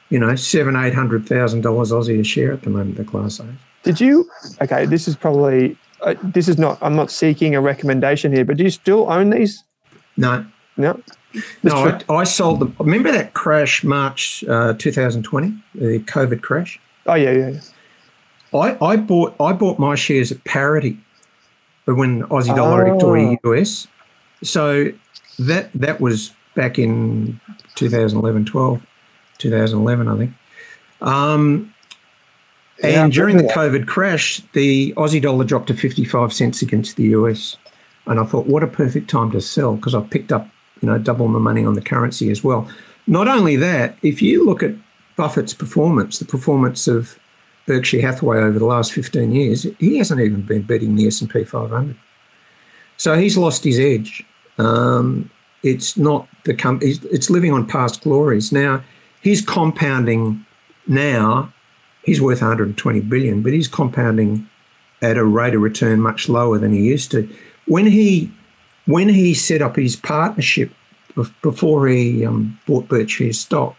[0.09, 2.97] you know, seven eight hundred thousand dollars Aussie a share at the moment.
[2.97, 3.47] The Class A.
[3.83, 4.27] Did you?
[4.59, 6.79] Okay, this is probably uh, this is not.
[6.81, 9.63] I'm not seeking a recommendation here, but do you still own these?
[10.17, 10.47] No.
[10.77, 10.99] No.
[11.61, 12.75] no, I, I, sold them.
[12.79, 16.79] Remember that crash, March uh, 2020, the COVID crash.
[17.05, 17.49] Oh yeah, yeah.
[17.49, 17.61] yeah.
[18.59, 20.97] I, I bought I bought my shares at parity,
[21.87, 22.99] but when Aussie dollar oh.
[23.15, 23.87] to US,
[24.43, 24.91] so
[25.39, 27.39] that that was back in
[27.75, 28.85] 2011, 12,
[29.37, 30.33] 2011, I think.
[31.01, 31.73] Um,
[32.83, 37.03] yeah, and during the COVID crash, the Aussie dollar dropped to 55 cents against the
[37.05, 37.57] US.
[38.05, 40.47] And I thought, what a perfect time to sell because I picked up,
[40.81, 42.69] you know, double my money on the currency as well.
[43.07, 44.73] Not only that, if you look at
[45.15, 47.17] Buffett's performance, the performance of
[47.67, 51.95] Berkshire Hathaway over the last 15 years, he hasn't even been beating the S&P 500.
[52.97, 54.25] So he's lost his edge.
[54.57, 55.29] Um,
[55.61, 58.51] it's not the com- it's living on past glories.
[58.51, 58.83] Now,
[59.21, 60.43] he's compounding
[60.87, 61.53] now
[62.07, 64.49] he's worth 120 billion, but he's compounding
[65.01, 67.29] at a rate of return much lower than he used to.
[67.67, 68.31] When he
[68.85, 70.71] when he set up his partnership
[71.41, 73.75] before he um, bought Berkshire stock,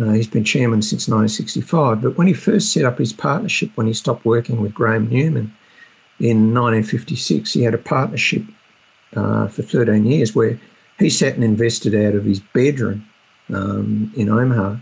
[0.00, 2.02] uh, he's been chairman since 1965.
[2.02, 5.54] But when he first set up his partnership, when he stopped working with Graham Newman
[6.20, 8.42] in 1956, he had a partnership
[9.14, 10.60] uh, for 13 years where
[10.98, 13.06] he sat and invested out of his bedroom
[13.52, 14.76] um, in Omaha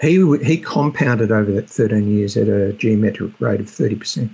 [0.00, 4.30] he he compounded over that 13 years at a geometric rate of 30%.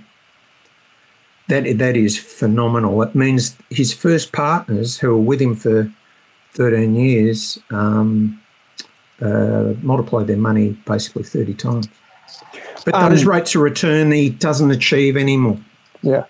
[1.47, 3.01] That that is phenomenal.
[3.01, 5.91] It means his first partners who were with him for
[6.53, 8.41] 13 years um,
[9.21, 11.87] uh, multiplied their money basically 30 times.
[12.85, 15.59] But um, those rates of return he doesn't achieve anymore.
[16.01, 16.25] Yeah.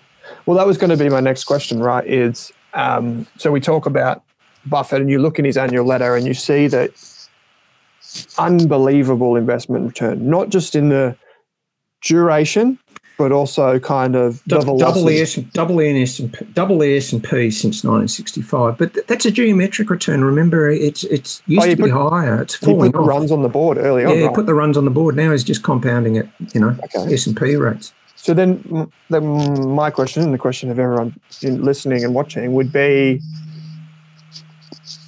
[0.46, 2.06] Well, that was going to be my next question, right?
[2.06, 4.22] Is um, so we talk about
[4.64, 6.90] Buffett, and you look in his annual letter, and you see that
[8.38, 11.16] unbelievable investment return, not just in the
[12.02, 12.78] duration,
[13.18, 17.50] but also kind of the double, double ES, double ES and double ES and P
[17.50, 18.76] since 1965.
[18.76, 20.24] But th- that's a geometric return.
[20.24, 22.42] Remember, it's it's oh, used oh, to put, be higher.
[22.42, 23.08] It's falling put off.
[23.08, 24.18] runs on the board early yeah, on.
[24.18, 24.34] Yeah, right?
[24.34, 25.16] put the runs on the board.
[25.16, 26.28] Now he's just compounding it.
[26.54, 27.12] You know, okay.
[27.12, 27.92] S and P rates.
[28.16, 33.20] So then, then my question and the question of everyone listening and watching would be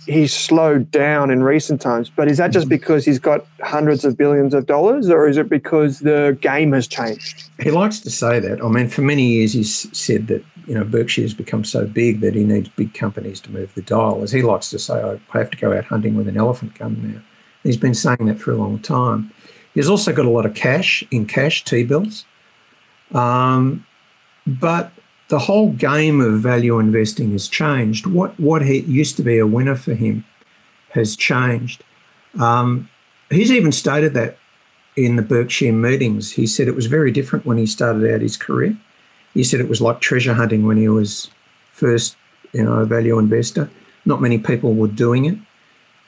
[0.09, 2.71] he's slowed down in recent times, but is that just mm-hmm.
[2.71, 6.89] because he's got hundreds of billions of dollars, or is it because the game has
[6.89, 7.49] changed?
[7.61, 8.65] He likes to say that.
[8.65, 12.35] I mean, for many years he's said that you know Berkshire's become so big that
[12.35, 14.23] he needs big companies to move the dial.
[14.23, 17.13] As he likes to say, I have to go out hunting with an elephant gun
[17.15, 17.23] now.
[17.63, 19.31] He's been saying that for a long time.
[19.75, 22.25] He's also got a lot of cash in cash T bills,
[23.13, 23.85] um,
[24.47, 24.91] but
[25.29, 28.07] the whole game of value investing has changed.
[28.07, 30.25] What what he, used to be a winner for him
[30.91, 31.85] has changed.
[32.39, 32.89] Um,
[33.31, 34.39] he's even stated that
[34.97, 36.33] in the Berkshire meetings.
[36.33, 38.77] He said it was very different when he started out his career.
[39.35, 41.31] He said it was like treasure hunting when he was
[41.71, 42.17] first,
[42.53, 43.71] you know, a value investor.
[44.05, 45.39] Not many people were doing it.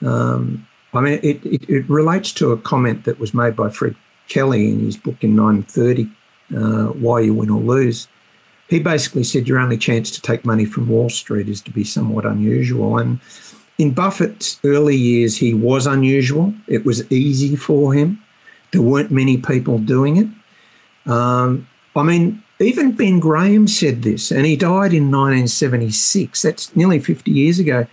[0.04, 3.94] Um, I mean, it, it, it, relates to a comment that was made by Fred
[4.28, 6.10] Kelly in his book in 1930,
[6.56, 8.08] uh, Why You Win or Lose
[8.70, 11.84] he basically said your only chance to take money from Wall Street is to be
[11.84, 12.98] somewhat unusual.
[12.98, 13.20] And
[13.78, 16.54] in Buffett's early years, he was unusual.
[16.68, 18.22] It was easy for him.
[18.70, 21.10] There weren't many people doing it.
[21.10, 26.42] Um, I mean, even Ben Graham said this, and he died in 1976.
[26.42, 27.86] That's nearly 50 years ago.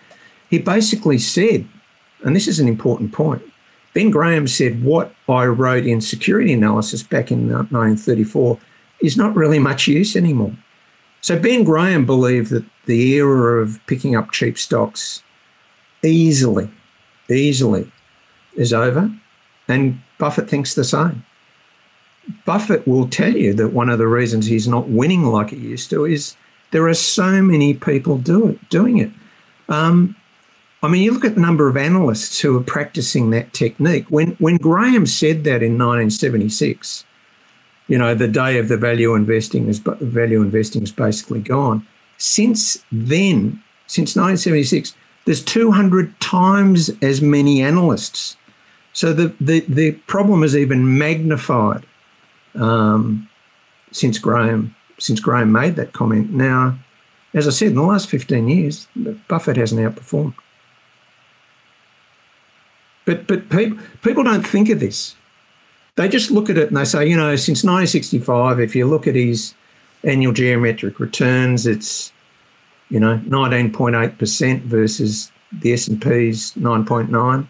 [0.50, 1.68] He basically said,
[2.24, 3.42] and this is an important point
[3.98, 8.60] Ben Graham said, What I wrote in security analysis back in 1934
[9.02, 10.54] is not really much use anymore.
[11.22, 15.24] So Ben Graham believed that the era of picking up cheap stocks
[16.04, 16.70] easily,
[17.30, 17.92] easily
[18.56, 19.12] is over.
[19.68, 21.26] And Buffett thinks the same.
[22.46, 25.90] Buffett will tell you that one of the reasons he's not winning like he used
[25.92, 26.36] to is
[26.72, 29.12] there are so many people do it, doing it.
[29.70, 30.16] Um,
[30.84, 34.06] I mean, you look at the number of analysts who are practicing that technique.
[34.10, 37.04] When when Graham said that in 1976,
[37.88, 41.86] you know, the day of the value investing is value investing is basically gone.
[42.18, 44.96] Since then, since 1976,
[45.26, 48.38] there's 200 times as many analysts.
[48.94, 51.86] So the the, the problem is even magnified
[52.56, 53.30] um,
[53.92, 56.32] since Graham since Graham made that comment.
[56.32, 56.80] Now,
[57.34, 58.88] as I said, in the last 15 years,
[59.28, 60.34] Buffett hasn't outperformed.
[63.06, 65.16] But but people people don't think of this
[65.98, 69.08] they just look at it and they say, you know, since 1965, if you look
[69.08, 69.54] at his
[70.04, 72.14] annual geometric returns, it's
[72.90, 77.48] you know 19.8% versus the S&P's 9.9.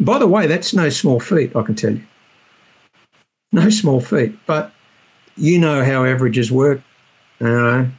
[0.00, 2.04] By the way, that's no small feat, I can tell you.
[3.52, 4.72] No small feat, but
[5.36, 6.80] you know how averages work,
[7.40, 7.90] you know,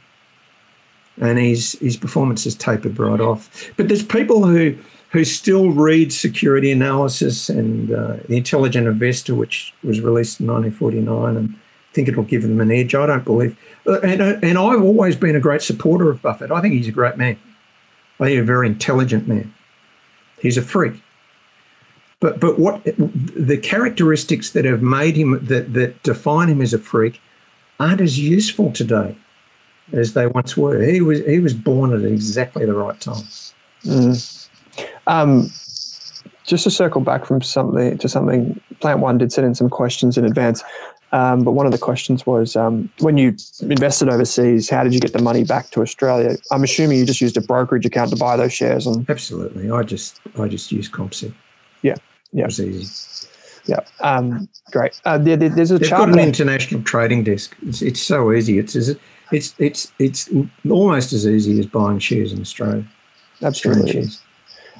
[1.20, 3.72] and his his performance has tapered right off.
[3.76, 4.76] But there's people who
[5.14, 11.36] who still reads security analysis and uh, the Intelligent Investor, which was released in 1949,
[11.36, 11.54] and
[11.92, 12.96] think it'll give them an edge.
[12.96, 16.50] I don't believe, uh, and, uh, and I've always been a great supporter of Buffett.
[16.50, 17.38] I think he's a great man.
[18.18, 19.54] I think he's a very intelligent man.
[20.40, 21.00] He's a freak.
[22.18, 26.78] But but what the characteristics that have made him that that define him as a
[26.78, 27.20] freak
[27.78, 29.14] aren't as useful today
[29.92, 30.82] as they once were.
[30.82, 33.22] He was he was born at exactly the right time.
[33.84, 34.33] Mm.
[35.06, 35.50] Um,
[36.44, 40.18] just to circle back from something to something, Plant One did send in some questions
[40.18, 40.62] in advance.
[41.12, 44.98] Um, but one of the questions was um, when you invested overseas, how did you
[44.98, 46.36] get the money back to Australia?
[46.50, 48.84] I'm assuming you just used a brokerage account to buy those shares.
[48.86, 51.32] And absolutely, I just I just used CommSec.
[51.82, 51.94] Yeah,
[52.32, 53.28] yeah, it was easy.
[53.66, 55.00] Yeah, um, great.
[55.04, 56.00] Uh, there, there's a They've chart.
[56.00, 56.26] got an there.
[56.26, 57.56] international trading desk.
[57.62, 58.58] It's, it's so easy.
[58.58, 60.28] It's it's it's it's
[60.68, 62.84] almost as easy as buying shares in Australia.
[63.40, 64.08] Absolutely.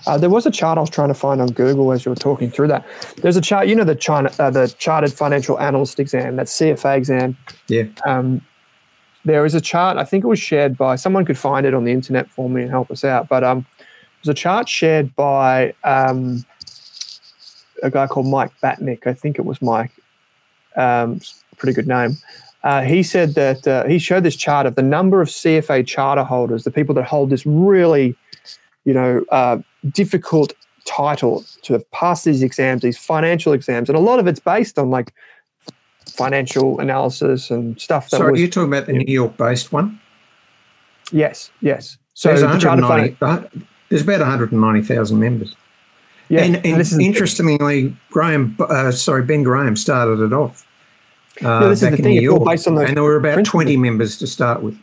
[0.06, 2.16] Uh, there was a chart I was trying to find on Google as you were
[2.16, 2.86] talking through that.
[3.16, 6.96] There's a chart, you know, the China, uh, the Chartered Financial Analyst exam, that CFA
[6.96, 7.36] exam.
[7.68, 7.84] Yeah.
[8.06, 8.42] Um,
[9.24, 9.96] there is a chart.
[9.96, 12.62] I think it was shared by someone could find it on the internet for me
[12.62, 13.28] and help us out.
[13.28, 13.66] But um,
[14.22, 16.44] there's a chart shared by um,
[17.82, 19.06] a guy called Mike Batnick.
[19.06, 19.92] I think it was Mike.
[20.76, 21.20] Um,
[21.56, 22.16] pretty good name.
[22.62, 26.24] Uh, he said that uh, he showed this chart of the number of CFA charter
[26.24, 28.16] holders, the people that hold this really,
[28.84, 29.58] you know, uh,
[29.90, 30.52] difficult
[30.86, 34.90] title to pass these exams, these financial exams, and a lot of it's based on
[34.90, 35.12] like
[36.06, 38.10] financial analysis and stuff.
[38.10, 39.98] That Sorry, was, are you talking about the New York-based one?
[41.12, 41.96] Yes, yes.
[42.14, 45.54] So there's, the charter fund, 190 uh, there's about 190,000 members.
[46.28, 50.66] yeah, and and and is interestingly, Graham, uh, sorry, Ben Graham started it off.
[51.42, 53.16] Uh, Yeah, this is the in thing, New York, based on those and there were
[53.16, 53.64] about principles.
[53.64, 54.78] 20 members to start with.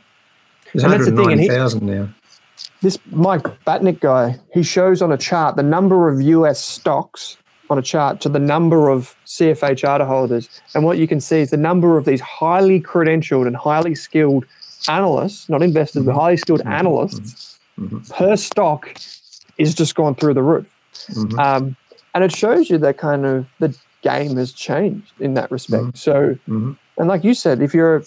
[0.73, 2.09] There's And the thing, and he- 190,000 now.
[2.81, 7.37] This Mike Batnick guy, he shows on a chart the number of US stocks
[7.69, 10.49] on a chart to the number of CFA charter holders.
[10.75, 14.45] And what you can see is the number of these highly credentialed and highly skilled
[14.89, 18.09] analysts, not investors, but highly skilled analysts Mhm.
[18.09, 18.93] per stock
[19.57, 20.65] is just gone through the roof.
[21.11, 21.39] Mhm.
[21.39, 21.75] Um,
[22.13, 25.97] and it shows you that kind of the game has changed in that respect.
[25.97, 26.75] So, Mhm.
[26.97, 28.03] and like you said, if you're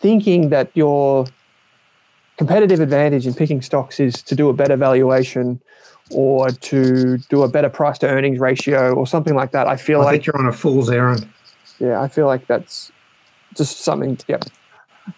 [0.00, 1.26] thinking that your
[2.38, 5.60] competitive advantage in picking stocks is to do a better valuation
[6.10, 10.00] or to do a better price to earnings ratio or something like that, I feel
[10.02, 11.28] I like think you're on a fool's errand.
[11.80, 12.92] yeah, I feel like that's
[13.56, 14.38] just something, yeah,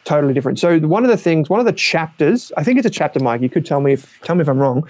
[0.05, 0.59] totally different.
[0.59, 3.43] So one of the things, one of the chapters, I think it's a chapter, Mike.
[3.43, 4.89] You could tell me if tell me if I'm wrong.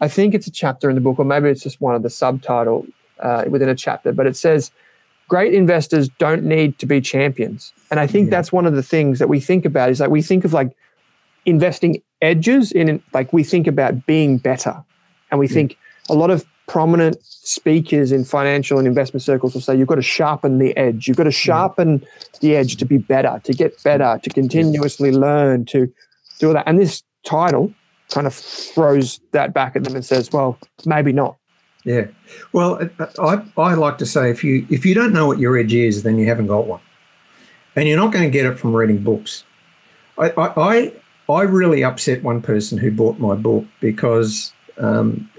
[0.00, 2.10] I think it's a chapter in the book, or maybe it's just one of the
[2.10, 2.86] subtitle
[3.20, 4.12] uh, within a chapter.
[4.12, 4.70] But it says,
[5.28, 8.36] "Great investors don't need to be champions," and I think Yeah.
[8.36, 10.70] that's one of the things that we think about is like we think of like
[11.46, 14.84] investing edges in like we think about being better,
[15.30, 15.54] and we hmm.
[15.54, 15.78] think
[16.08, 20.02] a lot of prominent speakers in financial and investment circles will say you've got to
[20.02, 21.06] sharpen the edge.
[21.06, 21.34] You've got to hmm.
[21.34, 22.06] sharpen
[22.40, 25.92] the edge to be better, to get better, to continuously learn, to
[26.38, 26.64] do all that.
[26.66, 27.72] And this title
[28.10, 31.36] kind of throws that back at them and says, well, maybe not.
[31.84, 32.06] Yeah.
[32.52, 35.56] Well, uh, I, I like to say if you if you don't know what your
[35.56, 36.80] edge is, then you haven't got one,
[37.76, 39.44] and you're not going to get it from reading books.
[40.18, 40.92] I I
[41.28, 45.30] I, really upset one person who bought my book because um,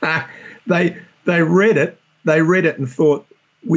[0.66, 3.26] they they read it they read it and thought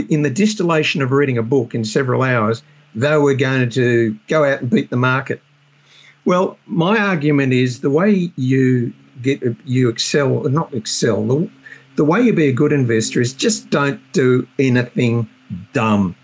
[0.09, 2.61] in the distillation of reading a book in several hours
[2.95, 5.41] they were going to go out and beat the market.
[6.25, 11.25] Well, my argument is the way you get you excel, not excel.
[11.25, 11.49] The,
[11.95, 15.29] the way you be a good investor is just don't do anything
[15.73, 16.15] dumb.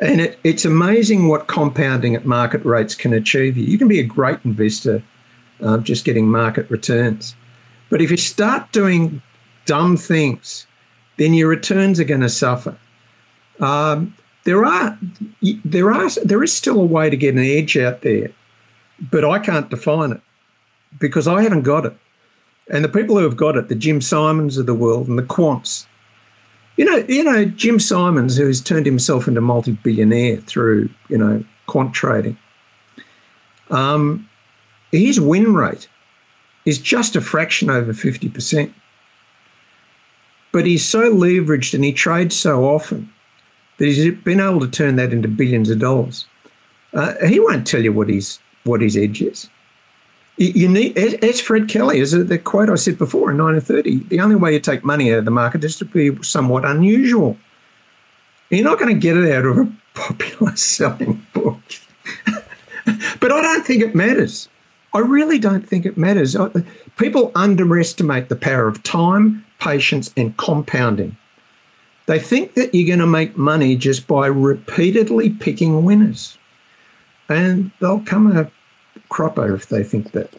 [0.00, 3.64] And it, it's amazing what compounding at market rates can achieve you.
[3.64, 5.02] You can be a great investor
[5.60, 7.34] uh, just getting market returns.
[7.90, 9.22] But if you start doing
[9.66, 10.66] dumb things,
[11.16, 12.76] then your returns are going to suffer.
[13.60, 14.96] Um, there are
[15.64, 18.30] there are there is still a way to get an edge out there,
[19.10, 20.20] but I can't define it
[20.98, 21.96] because I haven't got it.
[22.70, 25.22] And the people who have got it, the Jim Simons of the world and the
[25.22, 25.86] quants,
[26.78, 31.92] you know, you know Jim Simons, who's turned himself into multi-billionaire through you know quant
[31.92, 32.38] trading.
[33.68, 34.30] Um,
[34.92, 35.88] his win rate
[36.64, 38.72] is just a fraction over fifty percent,
[40.52, 43.12] but he's so leveraged and he trades so often
[43.78, 46.26] that he's been able to turn that into billions of dollars.
[46.94, 49.50] Uh, he won't tell you what his what his edge is.
[50.38, 54.36] You, need, as, Fred Kelly, as the quote I said before in 1930, the only
[54.36, 57.36] way you take money out of the market is to be somewhat unusual.
[58.48, 61.60] You're not going to get it out of a popular selling book.
[63.20, 64.48] but I don't think it matters.
[64.94, 66.36] I really don't think it matters.
[66.96, 71.16] People underestimate the power of time, patience, and compounding.
[72.06, 76.38] They think that you're going to make money just by repeatedly picking winners.
[77.28, 78.50] And they'll come a
[79.08, 80.32] cropper if they think that.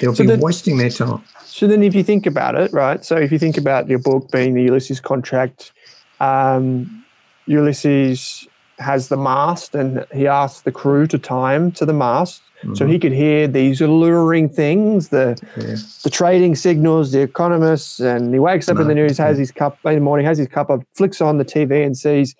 [0.00, 1.22] They'll So be then- wasting their time.
[1.44, 3.04] So then, if you think about it, right?
[3.04, 5.72] So if you think about your book being the Ulysses contract,
[6.20, 7.02] um,
[7.46, 8.46] Ulysses
[8.78, 12.42] has the mast, and he asks the crew to time to the mast,
[12.74, 15.76] so he could hear these alluring things, the Yeah.
[16.04, 19.78] the trading signals, the economists, and he wakes up in the news, has his cup
[19.84, 22.34] in the morning, has his cup of flicks on the TV, and sees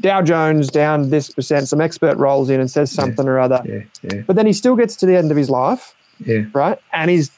[0.00, 1.68] Dow Jones down this percent.
[1.68, 4.76] Some expert rolls in and says something or other, Yeah, yeah, but then he still
[4.76, 5.94] gets to the end of his life,
[6.24, 6.78] yeah, right?
[6.92, 7.30] And he's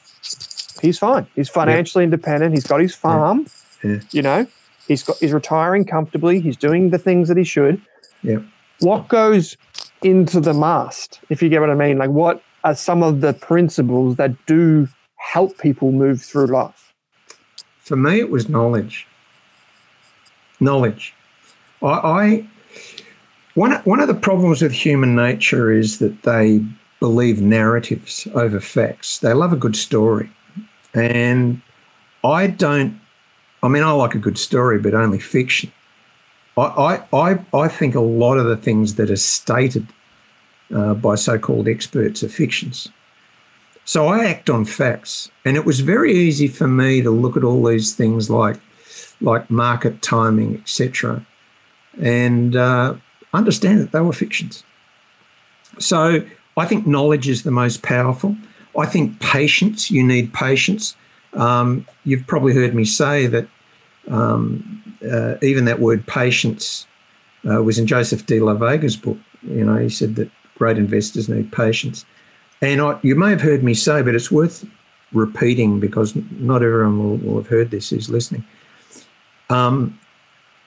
[0.81, 1.27] he's fine.
[1.35, 2.53] He's financially independent.
[2.53, 3.47] He's got his farm.
[3.83, 3.99] Yeah.
[4.11, 4.47] You know,
[4.87, 6.39] he's got he's retiring comfortably.
[6.39, 7.81] He's doing the things that he should.
[8.21, 8.39] yeah.
[8.79, 9.55] What goes
[10.01, 11.97] into the mast, if you get what I mean?
[11.97, 16.93] Like, what are some of the principles that do help people move through life?
[17.77, 19.07] For me, it was knowledge.
[20.59, 21.13] Knowledge.
[21.81, 22.47] I, I
[23.55, 26.63] one one of the problems with human nature is that they
[26.99, 29.19] believe narratives over facts.
[29.19, 30.29] They love a good story,
[30.93, 31.61] and
[32.23, 32.99] I don't.
[33.61, 35.71] I mean, I like a good story, but only fiction.
[36.57, 39.87] I I I, I think a lot of the things that are stated
[40.73, 42.89] uh, by so-called experts are fictions.
[43.85, 47.43] So I act on facts, and it was very easy for me to look at
[47.43, 48.59] all these things like
[49.21, 51.25] like market timing, etc.,
[52.01, 52.95] and uh,
[53.33, 54.63] understand that they were fictions.
[55.79, 56.25] So
[56.55, 58.35] I think knowledge is the most powerful.
[58.77, 60.95] I think patience, you need patience.
[61.33, 63.47] Um, you've probably heard me say that
[64.07, 66.87] um, uh, even that word patience
[67.49, 69.17] uh, was in Joseph de la Vega's book.
[69.43, 72.05] You know, he said that great investors need patience.
[72.61, 74.65] And I, you may have heard me say, but it's worth
[75.11, 78.43] repeating because not everyone will, will have heard this who's listening.
[79.49, 79.99] Um,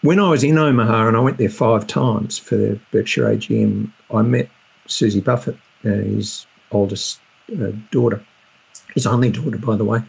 [0.06, 3.90] when I was in Omaha and I went there five times for the Berkshire AGM,
[4.14, 4.48] I met
[4.86, 7.18] Susie Buffett, uh, his oldest
[7.60, 8.24] uh, daughter,
[8.94, 10.02] his only daughter, by the way,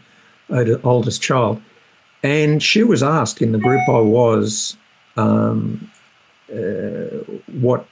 [0.84, 1.60] oldest child.
[2.22, 4.76] And she was asked in the group I was
[5.16, 5.90] um,
[6.52, 7.24] uh,
[7.60, 7.84] what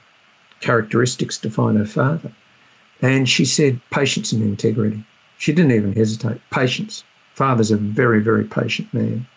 [0.61, 2.31] characteristics define her father.
[3.01, 5.05] And she said patience and integrity.
[5.37, 6.39] She didn't even hesitate.
[6.51, 7.03] Patience.
[7.33, 9.27] Father's a very, very patient man.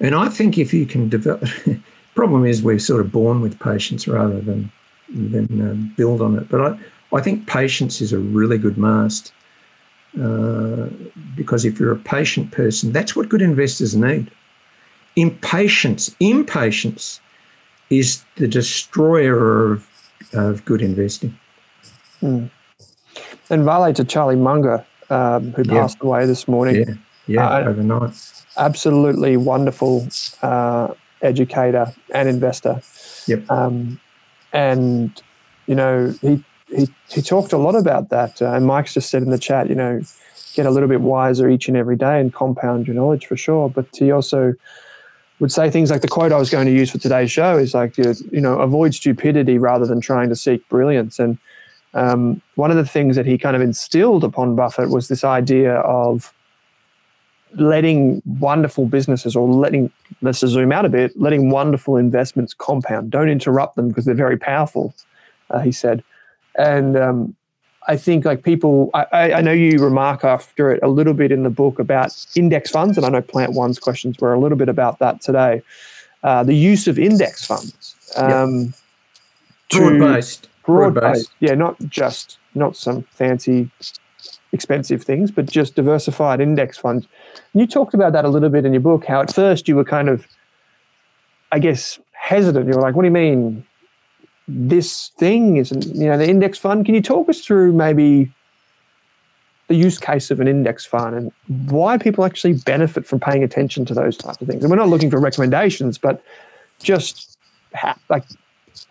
[0.00, 1.44] And I think if you can develop,
[2.14, 4.70] problem is we're sort of born with patience rather than
[5.08, 6.48] than uh, build on it.
[6.48, 6.78] But I,
[7.16, 9.32] I think patience is a really good mast
[10.20, 10.88] uh,
[11.36, 14.30] because if you're a patient person, that's what good investors need.
[15.16, 17.20] Impatience, impatience
[17.90, 19.88] is the destroyer of,
[20.32, 21.38] of good investing.
[22.22, 22.50] Mm.
[23.50, 25.80] And Vale to Charlie Munger, um, who yeah.
[25.80, 26.76] passed away this morning.
[26.76, 26.94] Yeah,
[27.26, 28.44] yeah, uh, overnight.
[28.58, 30.06] Absolutely wonderful
[30.42, 30.88] uh,
[31.22, 32.80] educator and investor.
[33.26, 33.50] Yep.
[33.50, 34.00] Um,
[34.52, 35.22] and
[35.66, 38.42] you know, he he he talked a lot about that.
[38.42, 40.00] Uh, and Mike's just said in the chat, you know,
[40.54, 43.68] get a little bit wiser each and every day and compound your knowledge for sure.
[43.68, 44.54] But he also
[45.40, 47.74] would say things like the quote I was going to use for today's show is
[47.74, 51.18] like, you know, avoid stupidity rather than trying to seek brilliance.
[51.18, 51.38] And
[51.94, 55.74] um, one of the things that he kind of instilled upon Buffett was this idea
[55.74, 56.34] of
[57.54, 59.90] letting wonderful businesses or letting,
[60.22, 63.10] let's zoom out a bit, letting wonderful investments compound.
[63.10, 64.94] Don't interrupt them because they're very powerful,
[65.50, 66.02] uh, he said.
[66.56, 67.36] And um,
[67.86, 71.42] I think like people, I, I, know you remark after it a little bit in
[71.42, 74.68] the book about index funds, and I know Plant One's questions were a little bit
[74.68, 75.62] about that today.
[76.22, 77.94] Uh, the use of index funds.
[78.16, 78.74] Um, yep.
[79.70, 81.32] Broad based broad based.
[81.40, 83.70] Yeah, not just not some fancy
[84.52, 87.06] expensive things, but just diversified index funds.
[87.54, 89.84] You talked about that a little bit in your book, how at first you were
[89.84, 90.26] kind of,
[91.52, 92.66] I guess, hesitant.
[92.66, 93.64] You were like, what do you mean
[94.46, 96.86] this thing isn't, you know, the index fund?
[96.86, 98.32] Can you talk us through maybe
[99.68, 101.32] the use case of an index fund and
[101.70, 104.62] why people actually benefit from paying attention to those types of things?
[104.62, 106.22] And we're not looking for recommendations, but
[106.82, 107.36] just
[108.08, 108.24] like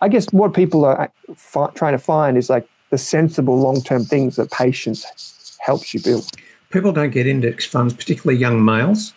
[0.00, 4.04] I guess what people are fi- trying to find is like the sensible long term
[4.04, 6.30] things that patience helps you build.
[6.70, 9.14] People don't get index funds, particularly young males.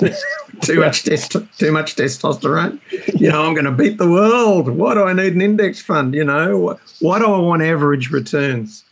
[0.62, 2.80] too much test, too much testosterone.
[3.18, 4.68] You know, I'm going to beat the world.
[4.68, 6.14] Why do I need an index fund?
[6.14, 8.84] You know, why do I want average returns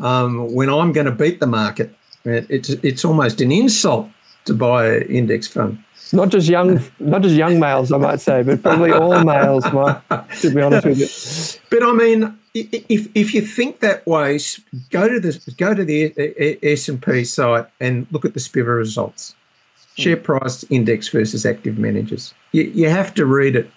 [0.00, 1.94] um, when I'm going to beat the market?
[2.24, 4.08] it's it's almost an insult
[4.46, 8.42] to buy an index fund not just young, not just young males, I might say,
[8.42, 9.64] but probably all males.
[9.64, 11.60] to be honest with you.
[11.70, 14.38] But I mean, if if you think that way,
[14.90, 18.76] go to the go to the S and P site and look at the SPIVA
[18.76, 19.34] results,
[19.96, 22.34] share price index versus active managers.
[22.52, 23.70] You, you have to read it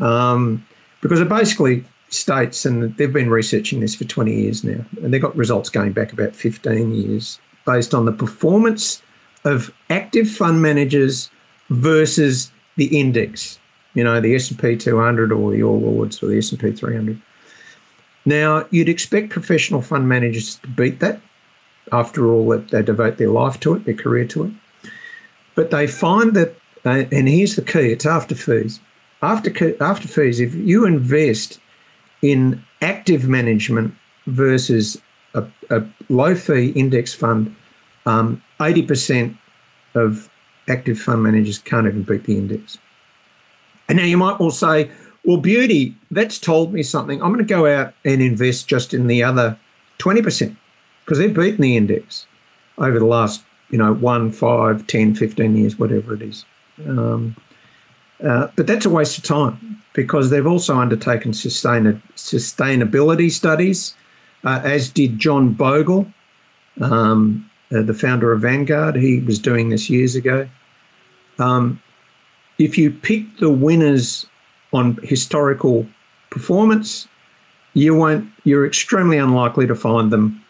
[0.00, 0.66] um,
[1.00, 5.22] because it basically states, and they've been researching this for 20 years now, and they've
[5.22, 9.02] got results going back about 15 years based on the performance
[9.44, 11.30] of active fund managers
[11.74, 13.58] versus the index,
[13.94, 17.20] you know, the S&P 200 or the All Ords or the S&P 300.
[18.24, 21.20] Now, you'd expect professional fund managers to beat that.
[21.92, 24.52] After all, that they devote their life to it, their career to it.
[25.54, 28.80] But they find that, uh, and here's the key: it's after fees.
[29.20, 31.60] After after fees, if you invest
[32.22, 33.94] in active management
[34.26, 35.00] versus
[35.34, 37.54] a, a low fee index fund,
[38.06, 39.36] um, eighty percent
[39.94, 40.30] of
[40.68, 42.78] active fund managers can't even beat the index.
[43.88, 44.90] And now you might all say,
[45.24, 47.22] well, beauty, that's told me something.
[47.22, 49.58] I'm going to go out and invest just in the other
[49.98, 50.56] 20%
[51.04, 52.26] because they've beaten the index
[52.78, 56.44] over the last, you know, one, five, 10, 15 years, whatever it is.
[56.86, 57.36] Um,
[58.22, 63.94] uh, but that's a waste of time because they've also undertaken sustain- sustainability studies,
[64.44, 66.06] uh, as did John Bogle.
[66.80, 68.96] Um, uh, the founder of Vanguard.
[68.96, 70.48] He was doing this years ago.
[71.38, 71.80] Um,
[72.58, 74.26] if you pick the winners
[74.72, 75.86] on historical
[76.30, 77.08] performance,
[77.74, 78.30] you won't.
[78.44, 80.44] You're extremely unlikely to find them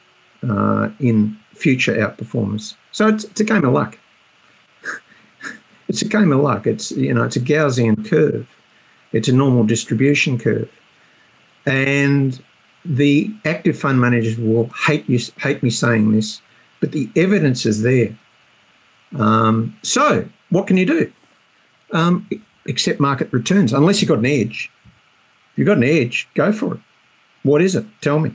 [0.49, 2.75] uh, in future outperformers.
[2.93, 3.99] So it's, it's a game of luck.
[5.89, 6.67] it's a game of luck.
[6.67, 8.47] It's you know it's a Gaussian curve.
[9.13, 10.71] It's a normal distribution curve,
[11.67, 12.43] and
[12.85, 16.43] the active fund managers will hate you, hate me saying this,
[16.85, 18.15] but the evidence is there.
[19.19, 21.11] Um, so, what can you do?
[21.93, 22.29] Um,
[22.69, 24.71] accept market returns, unless you've got an edge.
[25.53, 26.81] If you've got an edge, go for it.
[27.43, 27.87] What is it?
[28.03, 28.35] Tell me.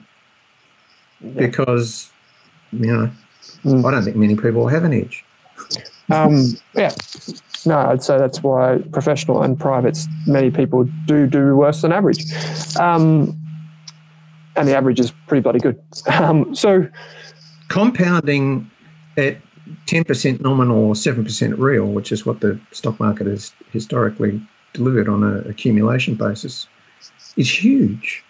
[1.21, 1.31] Yeah.
[1.45, 2.11] Because,
[2.71, 3.11] you know,
[3.63, 3.85] mm.
[3.85, 5.23] I don't think many people have an edge.
[6.09, 6.95] Um, yeah.
[7.67, 12.25] No, I'd say that's why professional and privates, many people do do worse than average.
[12.79, 13.39] Um,
[14.55, 15.79] and the average is pretty bloody good.
[16.11, 16.87] Um, so,
[17.69, 18.69] compounding
[19.17, 19.37] at
[19.85, 24.41] 10% nominal or 7% real, which is what the stock market has historically
[24.73, 26.67] delivered on an accumulation basis,
[27.37, 28.23] is huge.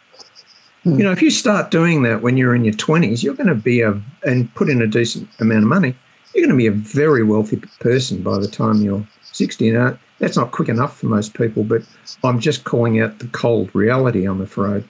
[0.85, 0.97] Mm.
[0.97, 3.55] You know, if you start doing that when you're in your 20s, you're going to
[3.55, 5.95] be a, and put in a decent amount of money,
[6.33, 9.71] you're going to be a very wealthy person by the time you're 60.
[9.71, 11.81] Now, that's not quick enough for most people, but
[12.23, 14.83] I'm just calling out the cold reality, I'm afraid.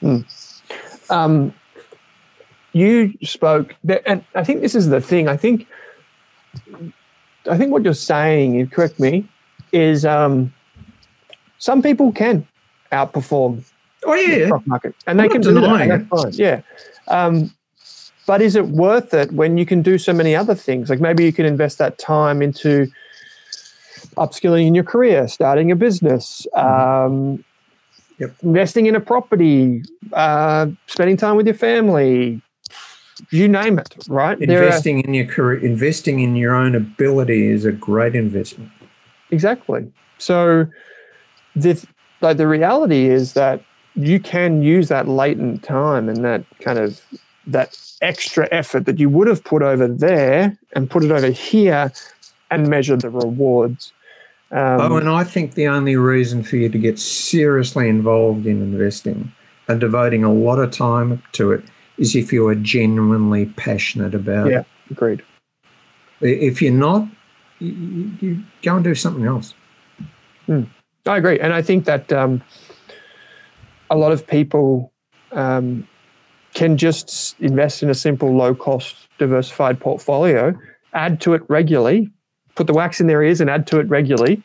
[0.00, 0.24] Mm.
[1.10, 1.54] Um,
[2.72, 3.74] you spoke,
[4.06, 5.28] and I think this is the thing.
[5.28, 5.66] I think,
[7.50, 9.28] I think what you're saying, you correct me,
[9.72, 10.52] is um,
[11.58, 12.46] some people can
[12.92, 13.64] outperform.
[14.04, 16.34] Oh yeah, the stock market, and I'm they can do that.
[16.34, 16.60] Yeah,
[17.08, 17.52] um,
[18.26, 20.90] but is it worth it when you can do so many other things?
[20.90, 22.86] Like maybe you can invest that time into
[24.16, 27.44] upskilling in your career, starting a business, um,
[28.18, 28.34] Yep.
[28.42, 32.42] Investing in a property, uh, spending time with your family,
[33.30, 34.40] you name it, right?
[34.40, 38.70] Investing are, in your career, investing in your own ability is a great investment.
[39.30, 39.90] Exactly.
[40.18, 40.66] So,
[41.54, 41.84] the
[42.20, 43.62] like the reality is that
[43.94, 47.00] you can use that latent time and that kind of
[47.46, 51.92] that extra effort that you would have put over there and put it over here
[52.50, 53.92] and measure the rewards.
[54.50, 58.62] Um, oh, and I think the only reason for you to get seriously involved in
[58.62, 59.32] investing
[59.66, 61.64] and devoting a lot of time to it
[61.98, 64.66] is if you are genuinely passionate about yeah, it.
[64.86, 65.22] Yeah, agreed.
[66.20, 67.06] If you're not,
[67.58, 69.54] you, you, go and do something else.
[70.46, 70.64] Hmm.
[71.06, 71.38] I agree.
[71.38, 72.42] And I think that um,
[73.90, 74.92] a lot of people
[75.32, 75.86] um,
[76.54, 80.58] can just invest in a simple, low cost, diversified portfolio,
[80.92, 82.10] add to it regularly,
[82.54, 84.42] put the wax in their ears and add to it regularly,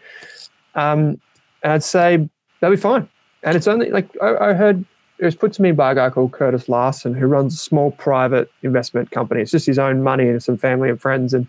[0.76, 1.20] um,
[1.64, 2.30] and I'd say
[2.60, 3.08] they'll be fine.
[3.44, 4.86] And it's only like I, I, heard
[5.20, 7.92] it was put to me by a guy called Curtis Larson, who runs a small
[7.92, 9.42] private investment company.
[9.42, 11.48] It's just his own money and some family and friends, and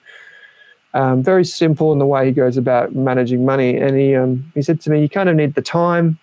[0.93, 3.77] um, very simple in the way he goes about managing money.
[3.77, 6.19] And he um, he said to me, you kind of need the time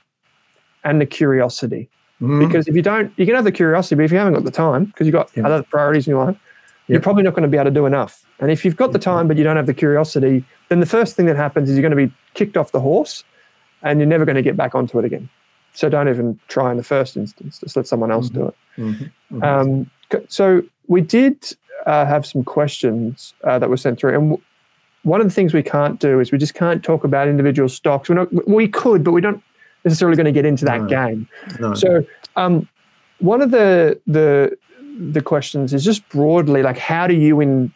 [0.84, 1.90] and the curiosity.
[2.22, 2.48] Mm.
[2.48, 4.52] Because if you don't, you can have the curiosity, but if you haven't got the
[4.52, 5.46] time, because you've got yeah.
[5.46, 6.38] other priorities in your life,
[6.88, 8.26] you're probably not going to be able to do enough.
[8.40, 11.16] And if you've got the time but you don't have the curiosity, then the first
[11.16, 13.24] thing that happens is you're going to be kicked off the horse
[13.82, 15.30] and you're never going to get back onto it again.
[15.74, 17.60] So don't even try in the first instance.
[17.60, 18.40] Just let someone else mm-hmm.
[18.40, 18.56] do it.
[18.78, 19.38] Mm-hmm.
[19.38, 19.44] Mm-hmm.
[19.44, 19.92] Um,
[20.28, 21.56] so we did
[21.86, 24.44] uh, have some questions uh, that were sent through, and w-
[25.04, 28.10] one of the things we can't do is we just can't talk about individual stocks.
[28.10, 29.42] We're not, we could, but we don't
[29.84, 30.88] necessarily going to get into that no.
[30.88, 31.30] game.
[31.60, 31.74] No.
[31.74, 32.06] So
[32.36, 32.68] um,
[33.20, 34.58] one of the the
[35.00, 37.74] the questions is just broadly like how do you in,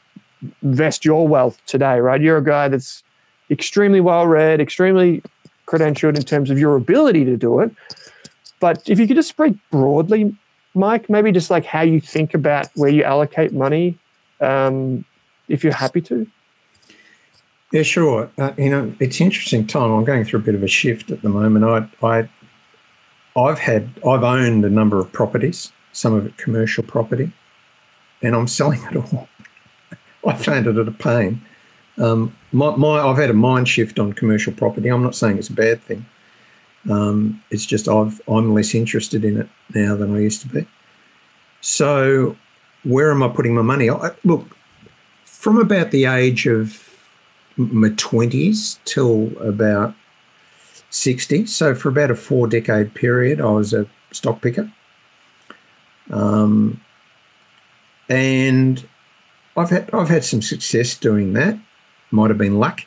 [0.61, 2.21] invest your wealth today, right?
[2.21, 3.03] You're a guy that's
[3.49, 5.23] extremely well read, extremely
[5.67, 7.71] credentialed in terms of your ability to do it.
[8.59, 10.35] But if you could just speak broadly,
[10.73, 13.97] Mike, maybe just like how you think about where you allocate money,
[14.41, 15.05] um,
[15.47, 16.27] if you're happy to.
[17.71, 18.29] Yeah, sure.
[18.37, 19.91] Uh, you know, it's interesting time.
[19.91, 21.65] I'm going through a bit of a shift at the moment.
[21.65, 22.29] I, I,
[23.39, 27.31] I've had, I've owned a number of properties some of it commercial property,
[28.21, 29.27] and I'm selling it all.
[30.27, 31.41] I found it a pain.
[31.97, 34.87] Um, my, my, I've had a mind shift on commercial property.
[34.87, 36.05] I'm not saying it's a bad thing.
[36.89, 40.65] Um, it's just I've, I'm less interested in it now than I used to be.
[41.59, 42.37] So,
[42.83, 43.89] where am I putting my money?
[43.89, 44.55] I, look,
[45.25, 46.81] from about the age of
[47.57, 49.93] my 20s till about
[50.91, 54.71] 60, so for about a four decade period, I was a stock picker.
[56.09, 56.79] Um,
[58.07, 58.87] and
[59.57, 61.57] I've had I've had some success doing that.
[62.15, 62.81] Might have been luck.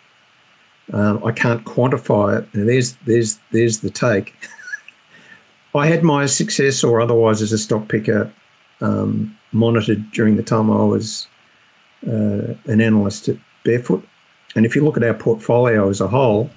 [0.92, 2.48] Um, I can't quantify it.
[2.54, 4.34] And there's there's there's the take.
[5.74, 8.32] I had my success, or otherwise, as a stock picker,
[8.80, 11.26] um, monitored during the time I was
[12.06, 14.02] uh, an analyst at Barefoot.
[14.56, 16.48] And if you look at our portfolio as a whole,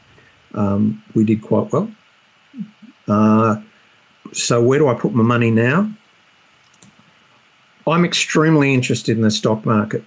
[0.54, 1.92] um, we did quite well.
[3.08, 3.62] Uh,
[4.32, 5.92] so where do I put my money now?
[7.86, 10.04] I'm extremely interested in the stock market,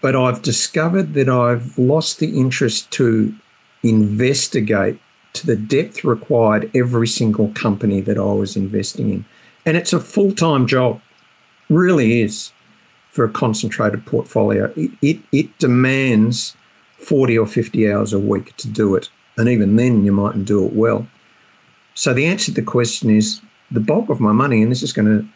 [0.00, 3.34] but I've discovered that I've lost the interest to
[3.82, 5.00] investigate
[5.34, 9.24] to the depth required every single company that I was investing in.
[9.64, 11.00] And it's a full time job,
[11.68, 12.52] really is,
[13.08, 14.72] for a concentrated portfolio.
[14.76, 16.56] It, it, it demands
[16.98, 19.10] 40 or 50 hours a week to do it.
[19.36, 21.06] And even then, you mightn't do it well.
[21.94, 23.40] So the answer to the question is
[23.70, 25.28] the bulk of my money, and this is going to,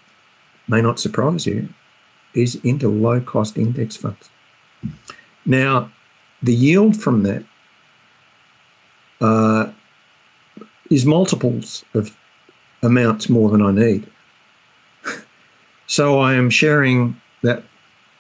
[0.68, 1.68] may not surprise you,
[2.34, 4.30] is into low cost index funds.
[5.44, 5.90] Now,
[6.42, 7.44] the yield from that
[9.20, 9.72] uh,
[10.90, 12.16] is multiples of
[12.82, 14.10] amounts more than I need.
[15.86, 17.62] so I am sharing that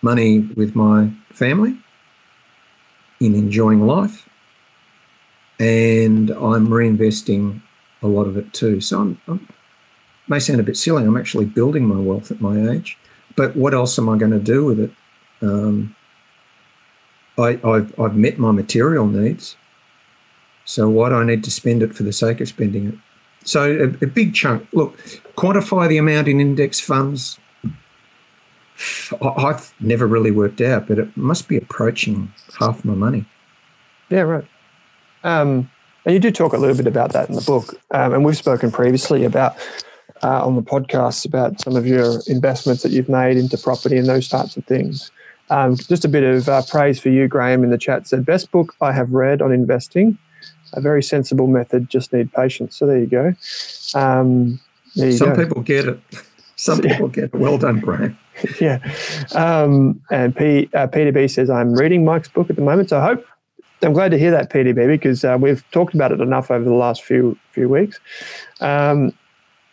[0.02, 1.76] money with my family
[3.20, 4.28] in enjoying life,
[5.58, 7.60] and I'm reinvesting
[8.02, 8.80] a lot of it too.
[8.80, 9.48] So I'm, I'm
[10.28, 11.04] may sound a bit silly.
[11.04, 12.96] I'm actually building my wealth at my age,
[13.36, 14.90] but what else am I going to do with it?
[15.42, 15.96] Um,
[17.40, 19.56] I, have I've met my material needs.
[20.64, 22.94] So why do I need to spend it for the sake of spending it?
[23.44, 24.68] So a, a big chunk.
[24.72, 24.96] Look,
[25.36, 27.38] quantify the amount in index funds.
[29.20, 33.26] I've never really worked out, but it must be approaching half my money.
[34.08, 34.44] Yeah, right.
[35.22, 35.70] Um,
[36.04, 38.36] and you do talk a little bit about that in the book, um, and we've
[38.36, 39.56] spoken previously about
[40.22, 44.06] uh, on the podcast about some of your investments that you've made into property and
[44.06, 45.10] those types of things.
[45.50, 48.50] Um, just a bit of uh, praise for you, Graham, in the chat said, Best
[48.52, 50.16] book I have read on investing.
[50.72, 52.76] A very sensible method, just need patience.
[52.76, 53.34] So there you go.
[53.94, 54.60] Um,
[54.94, 55.44] there you Some go.
[55.44, 56.00] people get it.
[56.54, 57.34] Some people get it.
[57.34, 58.16] Well done, Graham.
[58.60, 58.78] yeah.
[59.34, 62.90] Um, and P, uh, PDB says, I'm reading Mike's book at the moment.
[62.90, 63.26] So I hope,
[63.82, 66.74] I'm glad to hear that, PDB, because uh, we've talked about it enough over the
[66.74, 67.98] last few few weeks.
[68.60, 69.12] Um,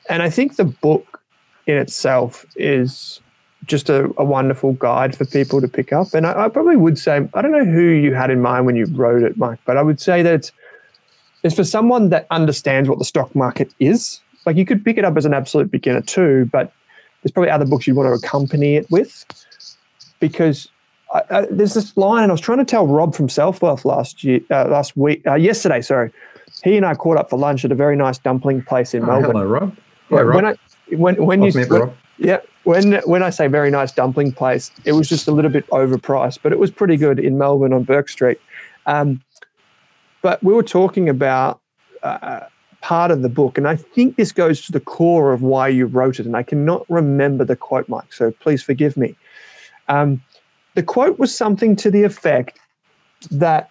[0.09, 1.21] and I think the book
[1.67, 3.19] in itself is
[3.67, 6.13] just a, a, wonderful guide for people to pick up.
[6.13, 8.75] And I, I, probably would say, I don't know who you had in mind when
[8.75, 10.51] you wrote it, Mike, but I would say that it's,
[11.43, 14.21] it's for someone that understands what the stock market is.
[14.45, 16.71] Like you could pick it up as an absolute beginner too, but
[17.21, 19.25] there's probably other books you'd want to accompany it with
[20.19, 20.69] because
[21.13, 23.85] I, I, there's this line, and I was trying to tell Rob from Self Wealth
[23.85, 25.81] last year, uh, last week, uh, yesterday.
[25.81, 26.11] Sorry,
[26.63, 29.07] he and I caught up for lunch at a very nice dumpling place in oh,
[29.07, 29.31] Melbourne.
[29.31, 29.77] Hello, Rob.
[30.09, 30.35] Yeah, Rob.
[30.35, 30.55] When I
[30.95, 35.07] when when you when, yeah when when I say very nice dumpling place, it was
[35.07, 38.41] just a little bit overpriced, but it was pretty good in Melbourne on Bourke Street.
[38.85, 39.23] Um,
[40.21, 41.61] but we were talking about
[42.03, 42.41] uh,
[42.81, 45.85] part of the book, and I think this goes to the core of why you
[45.85, 46.25] wrote it.
[46.25, 49.15] And I cannot remember the quote, Mike, so please forgive me.
[49.87, 50.21] Um,
[50.75, 52.59] the quote was something to the effect
[53.31, 53.69] that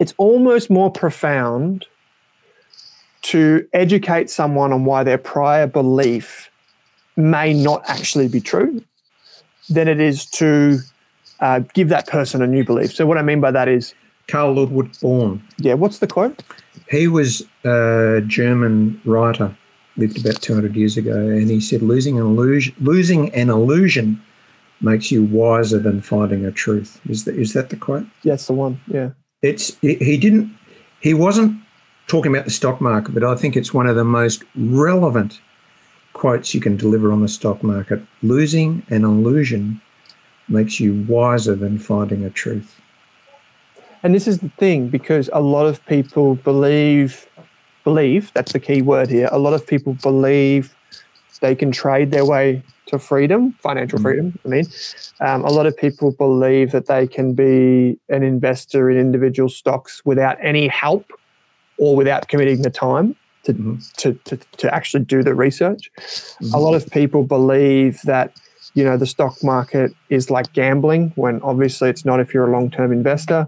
[0.00, 1.86] it's almost more profound
[3.30, 6.50] to educate someone on why their prior belief
[7.16, 8.82] may not actually be true
[9.68, 10.78] than it is to
[11.40, 12.94] uh, give that person a new belief.
[12.94, 13.94] So, what I mean by that is
[14.28, 15.40] Carl Ludwig Börne.
[15.58, 16.42] Yeah, what's the quote?
[16.88, 19.54] He was a German writer,
[19.96, 24.22] lived about 200 years ago, and he said, losing an illusion, losing an illusion
[24.80, 27.00] makes you wiser than finding a truth.
[27.08, 28.06] Is that, is that the quote?
[28.22, 28.80] Yeah, the one.
[28.88, 29.10] Yeah.
[29.42, 30.56] It's he didn't
[31.00, 31.60] he wasn't
[32.06, 35.40] talking about the stock market, but I think it's one of the most relevant
[36.12, 38.02] quotes you can deliver on the stock market.
[38.22, 39.80] Losing an illusion
[40.48, 42.80] makes you wiser than finding a truth.
[44.02, 47.26] And this is the thing because a lot of people believe
[47.84, 49.28] believe that's the key word here.
[49.32, 50.74] A lot of people believe
[51.40, 54.02] they can trade their way to freedom, financial mm.
[54.02, 54.38] freedom.
[54.44, 54.66] I mean,
[55.20, 60.02] um, a lot of people believe that they can be an investor in individual stocks
[60.04, 61.10] without any help
[61.78, 63.76] or without committing the time to, mm-hmm.
[63.96, 65.90] to, to, to, actually do the research.
[65.96, 66.54] Mm-hmm.
[66.54, 68.36] A lot of people believe that
[68.74, 72.52] you know the stock market is like gambling when obviously it's not if you're a
[72.52, 73.46] long-term investor.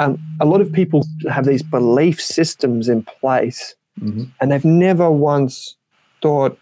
[0.00, 4.24] Um, a lot of people have these belief systems in place, mm-hmm.
[4.40, 5.76] and they've never once
[6.22, 6.58] thought,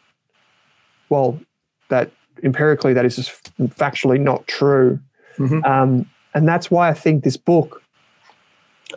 [1.09, 1.39] well,
[1.89, 2.11] that
[2.43, 4.99] empirically that is just factually not true.
[5.39, 5.64] Mm-hmm.
[5.64, 7.83] Um, and that's why I think this book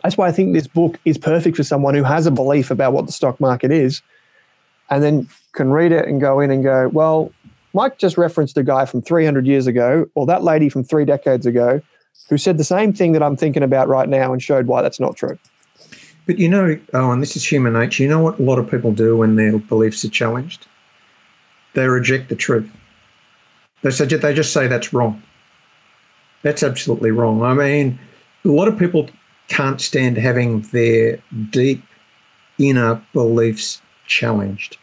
[0.02, 2.92] that's why I think this book is perfect for someone who has a belief about
[2.92, 4.02] what the stock market is
[4.90, 7.32] and then can read it and go in and go, well,
[7.72, 11.46] Mike just referenced a guy from 300 years ago or that lady from three decades
[11.46, 11.80] ago
[12.28, 15.00] who said the same thing that I'm thinking about right now and showed why that's
[15.00, 15.38] not true.
[16.26, 18.02] But you know, oh, and this is human nature.
[18.02, 20.66] You know what a lot of people do when their beliefs are challenged?
[21.74, 22.68] They reject the truth.
[23.82, 25.22] They, say, they just say that's wrong.
[26.42, 27.42] That's absolutely wrong.
[27.42, 27.98] I mean,
[28.44, 29.08] a lot of people
[29.48, 31.82] can't stand having their deep
[32.58, 34.78] inner beliefs challenged.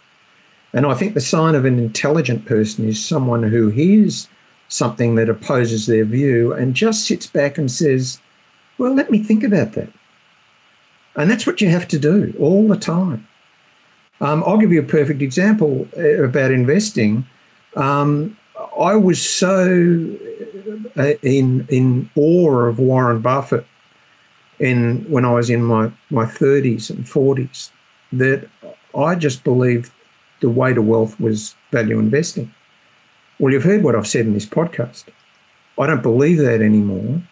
[0.74, 4.28] And I think the sign of an intelligent person is someone who hears
[4.68, 8.20] something that opposes their view and just sits back and says,
[8.78, 9.89] Well, let me think about that.
[11.16, 13.28] And that's what you have to do all the time.
[14.20, 17.28] Um, I'll give you a perfect example uh, about investing.
[17.76, 18.38] Um,
[18.80, 20.16] I was so
[20.97, 23.66] uh, in in awe of Warren Buffett
[24.60, 27.72] in when I was in my my 30s and 40s
[28.14, 28.47] that
[28.95, 29.91] I just believed
[30.41, 32.54] the way to wealth was value investing.
[33.39, 35.06] Well, you've heard what I've said in this podcast.
[35.80, 37.24] I don't believe that anymore.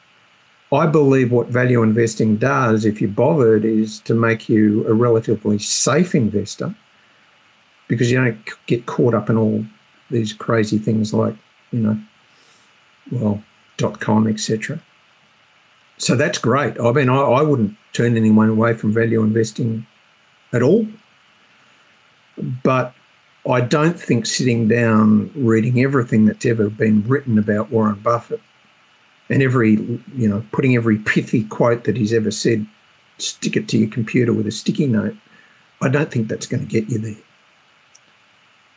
[0.73, 5.59] I believe what value investing does, if you're bothered, is to make you a relatively
[5.59, 6.73] safe investor
[7.87, 9.65] because you don't get caught up in all
[10.09, 11.35] these crazy things like,
[11.71, 11.99] you know,
[13.11, 13.43] well,
[13.75, 14.81] dot com, etc.
[16.01, 16.79] So that's great.
[16.79, 19.85] I mean, I, I wouldn't turn anyone away from value investing
[20.51, 20.87] at all.
[22.63, 22.95] But
[23.47, 28.41] I don't think sitting down reading everything that's ever been written about Warren Buffett
[29.29, 29.73] and every,
[30.15, 32.65] you know, putting every pithy quote that he's ever said,
[33.19, 35.15] stick it to your computer with a sticky note,
[35.83, 37.23] I don't think that's going to get you there.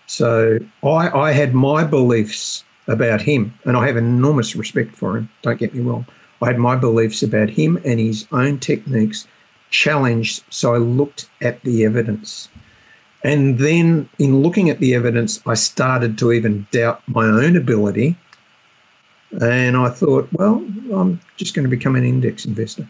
[0.06, 5.30] So I, I had my beliefs about him, and I have enormous respect for him,
[5.40, 6.06] don't get me wrong.
[6.44, 9.26] I had my beliefs about him and his own techniques
[9.70, 12.48] challenged, so I looked at the evidence.
[13.24, 18.16] And then, in looking at the evidence, I started to even doubt my own ability
[19.40, 22.86] and I thought, well, I'm just going to become an index investor.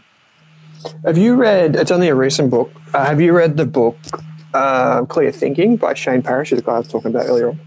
[1.05, 1.77] Have you read?
[1.77, 2.71] It's only a recent book.
[2.93, 3.97] Uh, have you read the book
[4.53, 7.61] uh, "Clear Thinking" by Shane Parrish, the guy I was talking about earlier on?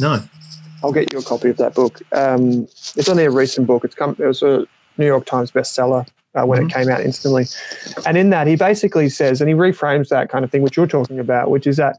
[0.00, 0.22] No.
[0.82, 2.00] I'll get you a copy of that book.
[2.12, 2.62] Um,
[2.96, 3.84] it's only a recent book.
[3.84, 4.16] It's come.
[4.18, 4.66] It was a
[4.98, 6.68] New York Times bestseller uh, when mm-hmm.
[6.68, 7.46] it came out instantly,
[8.06, 10.86] and in that he basically says, and he reframes that kind of thing which you're
[10.86, 11.98] talking about, which is that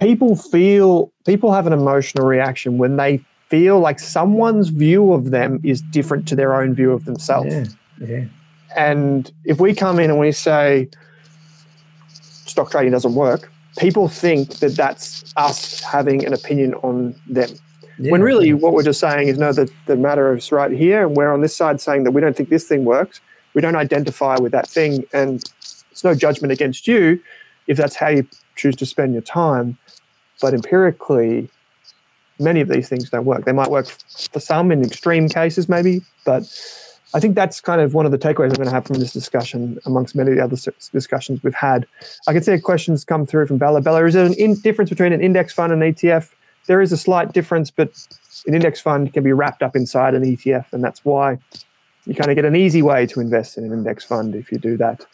[0.00, 5.60] people feel people have an emotional reaction when they feel like someone's view of them
[5.62, 7.54] is different to their own view of themselves.
[8.00, 8.24] Yeah, yeah.
[8.76, 10.88] And if we come in and we say
[12.08, 17.50] stock trading doesn't work, people think that that's us having an opinion on them.
[17.98, 21.06] Yeah, when really what we're just saying is no, the, the matter is right here,
[21.06, 23.20] and we're on this side saying that we don't think this thing works.
[23.54, 25.42] We don't identify with that thing, and
[25.90, 27.20] it's no judgment against you
[27.66, 28.26] if that's how you
[28.56, 29.78] choose to spend your time.
[30.40, 31.48] But empirically,
[32.38, 33.44] many of these things don't work.
[33.44, 36.42] They might work for some in extreme cases, maybe, but
[37.14, 39.12] I think that's kind of one of the takeaways I'm going to have from this
[39.12, 40.56] discussion, amongst many of the other
[40.92, 41.86] discussions we've had.
[42.26, 43.82] I can see questions come through from Bella.
[43.82, 46.30] Bella, is there an in- difference between an index fund and an ETF?
[46.66, 47.90] There is a slight difference, but
[48.46, 51.38] an index fund can be wrapped up inside an ETF, and that's why
[52.06, 54.58] you kind of get an easy way to invest in an index fund if you
[54.58, 55.04] do that.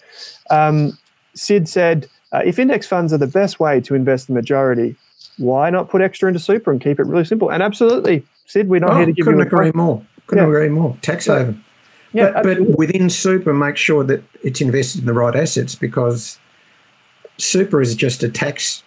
[0.50, 0.96] Um,
[1.34, 4.96] Sid said, uh, if index funds are the best way to invest the majority,
[5.38, 7.50] why not put extra into super and keep it really simple?
[7.50, 9.44] And absolutely, Sid, we're not oh, here to give couldn't you.
[9.46, 10.02] Couldn't agree more.
[10.26, 10.50] Couldn't yeah.
[10.50, 10.96] agree more.
[11.02, 11.64] Tax haven.
[12.12, 16.38] Yeah, but, but within super, make sure that it's invested in the right assets because
[17.36, 18.82] super is just a tax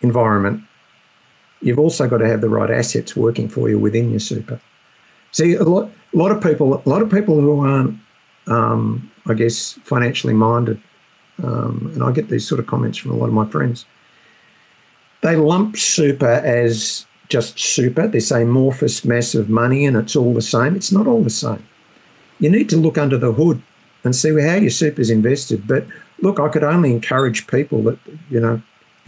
[0.00, 0.62] environment.
[1.60, 4.60] You've also got to have the right assets working for you within your super.
[5.32, 7.98] See, a lot, a lot of people, a lot of people who aren't,
[8.46, 10.80] um, I guess, financially minded,
[11.42, 13.84] um, and I get these sort of comments from a lot of my friends
[15.26, 20.42] they lump super as just super, this amorphous mass of money, and it's all the
[20.42, 20.76] same.
[20.76, 21.66] It's not all the same.
[22.38, 23.60] You need to look under the hood
[24.04, 25.66] and see how your super is invested.
[25.66, 25.86] But
[26.20, 27.98] look, I could only encourage people that,
[28.30, 28.62] you know,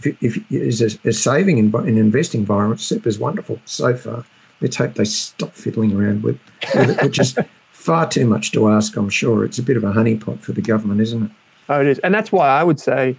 [0.05, 4.25] if, if is a, a, saving in an investing environment, super is wonderful so far.
[4.61, 6.39] Let's hope they stop fiddling around with,
[6.75, 7.37] with it, which is
[7.71, 9.45] far too much to ask, I'm sure.
[9.45, 11.31] It's a bit of a honeypot for the government, isn't it?
[11.69, 11.99] Oh, it is.
[11.99, 13.15] And that's why I would say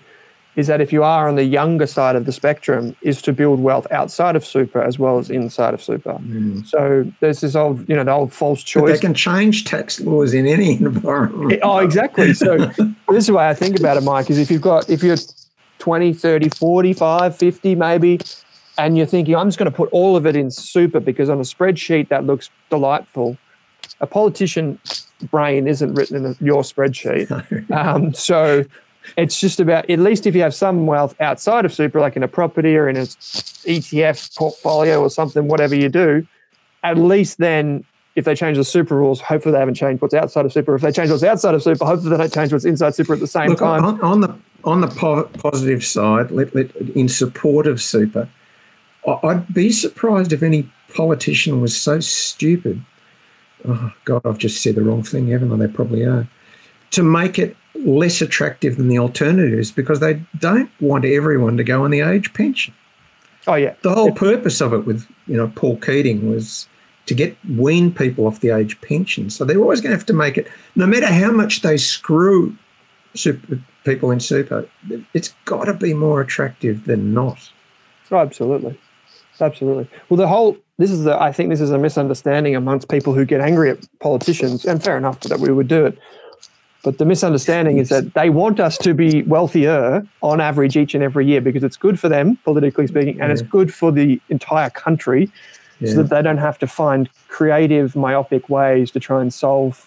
[0.57, 3.61] is that if you are on the younger side of the spectrum, is to build
[3.61, 6.14] wealth outside of super as well as inside of super.
[6.14, 6.66] Mm.
[6.66, 8.83] So there's this old, you know, the old false choice.
[8.83, 11.61] But they can change tax laws in any environment.
[11.62, 12.35] oh, exactly.
[12.35, 15.03] So this is the way I think about it, Mike, is if you've got, if
[15.03, 15.16] you're
[15.81, 18.20] 20, 30, 45, 50 maybe,
[18.78, 21.39] and you're thinking, I'm just going to put all of it in super because on
[21.39, 23.37] a spreadsheet that looks delightful.
[24.01, 24.78] A politician
[25.31, 27.28] brain isn't written in your spreadsheet.
[27.72, 28.64] Um, so
[29.16, 32.22] it's just about at least if you have some wealth outside of super, like in
[32.22, 36.26] a property or in an ETF portfolio or something, whatever you do,
[36.83, 37.85] at least then
[38.16, 40.74] if they change the super rules, hopefully they haven't changed what's outside of super.
[40.74, 43.20] If they change what's outside of super, hopefully they don't change what's inside super at
[43.20, 43.84] the same Look, time.
[43.84, 44.88] On, on, the on the
[45.38, 48.28] positive side, let, let, in support of super,
[49.06, 52.84] I'd be surprised if any politician was so stupid.
[53.66, 55.66] Oh God, I've just said the wrong thing, haven't I?
[55.66, 56.28] They probably are.
[56.92, 61.84] To make it less attractive than the alternatives because they don't want everyone to go
[61.84, 62.74] on the age pension.
[63.46, 63.74] Oh yeah.
[63.82, 66.68] The whole purpose of it with you know Paul Keating was
[67.11, 69.30] to get wean people off the age pension.
[69.30, 70.46] So they're always going to have to make it,
[70.76, 72.56] no matter how much they screw
[73.14, 74.68] super, people in super.
[75.12, 77.50] It's got to be more attractive than not.
[78.12, 78.78] Oh, absolutely,
[79.40, 79.88] absolutely.
[80.08, 83.24] Well, the whole this is the I think this is a misunderstanding amongst people who
[83.24, 85.98] get angry at politicians, and fair enough that we would do it.
[86.84, 91.02] But the misunderstanding is that they want us to be wealthier on average each and
[91.02, 93.32] every year because it's good for them, politically speaking, and yeah.
[93.32, 95.28] it's good for the entire country
[95.81, 95.91] yeah.
[95.91, 99.87] so that they don't have to find creative, myopic ways to try and solve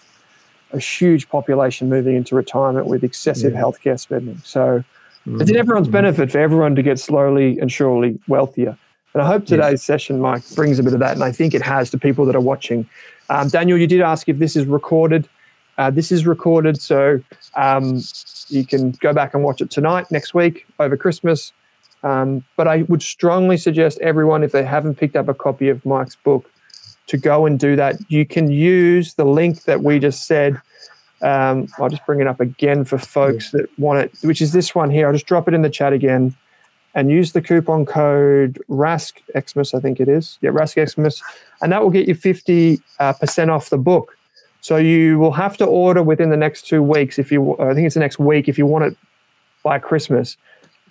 [0.72, 3.60] a huge population moving into retirement with excessive yeah.
[3.60, 4.38] healthcare spending.
[4.38, 4.84] So
[5.26, 5.40] mm-hmm.
[5.40, 5.92] it's in everyone's mm-hmm.
[5.92, 8.76] benefit for everyone to get slowly and surely wealthier.
[9.14, 9.84] And I hope today's yes.
[9.84, 11.12] session, Mike, brings a bit of that.
[11.12, 12.88] And I think it has to people that are watching.
[13.30, 15.28] Um, Daniel, you did ask if this is recorded.
[15.78, 17.20] Uh, this is recorded, so
[17.56, 18.00] um,
[18.48, 21.52] you can go back and watch it tonight, next week, over Christmas.
[22.04, 25.84] Um, but I would strongly suggest everyone, if they haven't picked up a copy of
[25.84, 26.50] Mike's book,
[27.06, 27.96] to go and do that.
[28.08, 30.60] You can use the link that we just said.
[31.22, 34.74] Um, I'll just bring it up again for folks that want it, which is this
[34.74, 35.06] one here.
[35.06, 36.34] I'll just drop it in the chat again
[36.94, 40.38] and use the coupon code RASK Xmas, I think it is.
[40.42, 41.22] Yeah, RASK Xmas.
[41.60, 44.16] And that will get you 50% uh, off the book.
[44.60, 47.86] So you will have to order within the next two weeks if you, I think
[47.86, 48.96] it's the next week if you want it
[49.62, 50.36] by Christmas.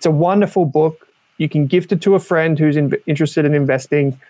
[0.04, 1.08] It's a wonderful book.
[1.38, 4.20] You can gift it to a friend who's in, interested in investing.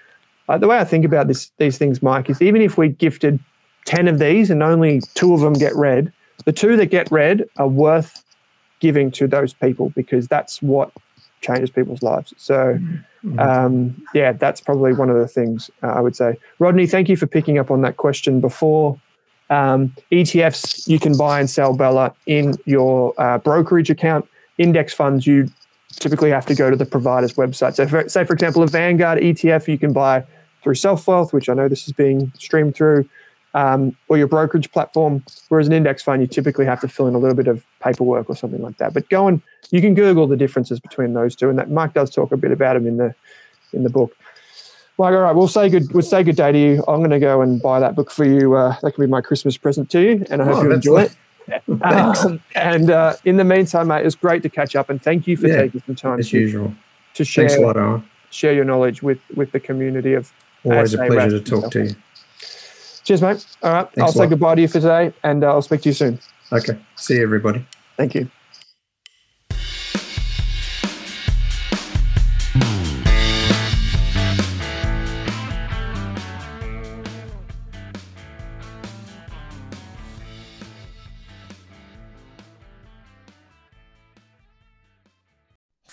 [0.49, 3.41] Uh, the way I think about this, these things, Mike, is even if we gifted
[3.87, 6.13] 10 of these and only two of them get read,
[6.45, 8.25] the two that get read are worth
[8.79, 10.93] giving to those people because that's what
[11.41, 12.33] changes people's lives.
[12.37, 12.79] So,
[13.25, 13.37] mm-hmm.
[13.41, 16.39] um, yeah, that's probably one of the things uh, I would say.
[16.61, 18.97] Rodney, thank you for picking up on that question before.
[19.51, 24.29] Um, ETFs you can buy and sell Bella in your uh, brokerage account.
[24.57, 25.49] Index funds you
[25.95, 27.75] typically have to go to the provider's website.
[27.75, 30.25] So, for, say for example, a Vanguard ETF you can buy
[30.63, 33.09] through SelfWealth, which I know this is being streamed through,
[33.55, 35.23] um, or your brokerage platform.
[35.49, 38.29] Whereas an index fund, you typically have to fill in a little bit of paperwork
[38.29, 38.95] or something like that.
[38.95, 39.41] But go and
[39.71, 42.53] you can Google the differences between those two, and that Mark does talk a bit
[42.53, 43.15] about them in the
[43.73, 44.17] in the book.
[44.97, 45.93] Like, all right, we'll say good.
[45.93, 46.85] We'll say good day to you.
[46.87, 48.55] I'm going to go and buy that book for you.
[48.55, 51.03] Uh, that can be my Christmas present to you, and I hope oh, you enjoy
[51.03, 51.17] it.
[51.83, 55.37] Um, and uh, in the meantime, mate, it's great to catch up, and thank you
[55.37, 56.75] for yeah, taking some time as to, usual
[57.15, 58.09] to share Thanks a lot, Alan.
[58.31, 60.33] share your knowledge with with the community of.
[60.65, 61.97] Always a pleasure to talk to you.
[63.05, 63.47] Cheers, mate.
[63.63, 65.91] All right, Thanks I'll say goodbye to you for today, and uh, I'll speak to
[65.91, 66.19] you soon.
[66.51, 67.67] Okay, see you, everybody.
[67.97, 68.31] Thank you.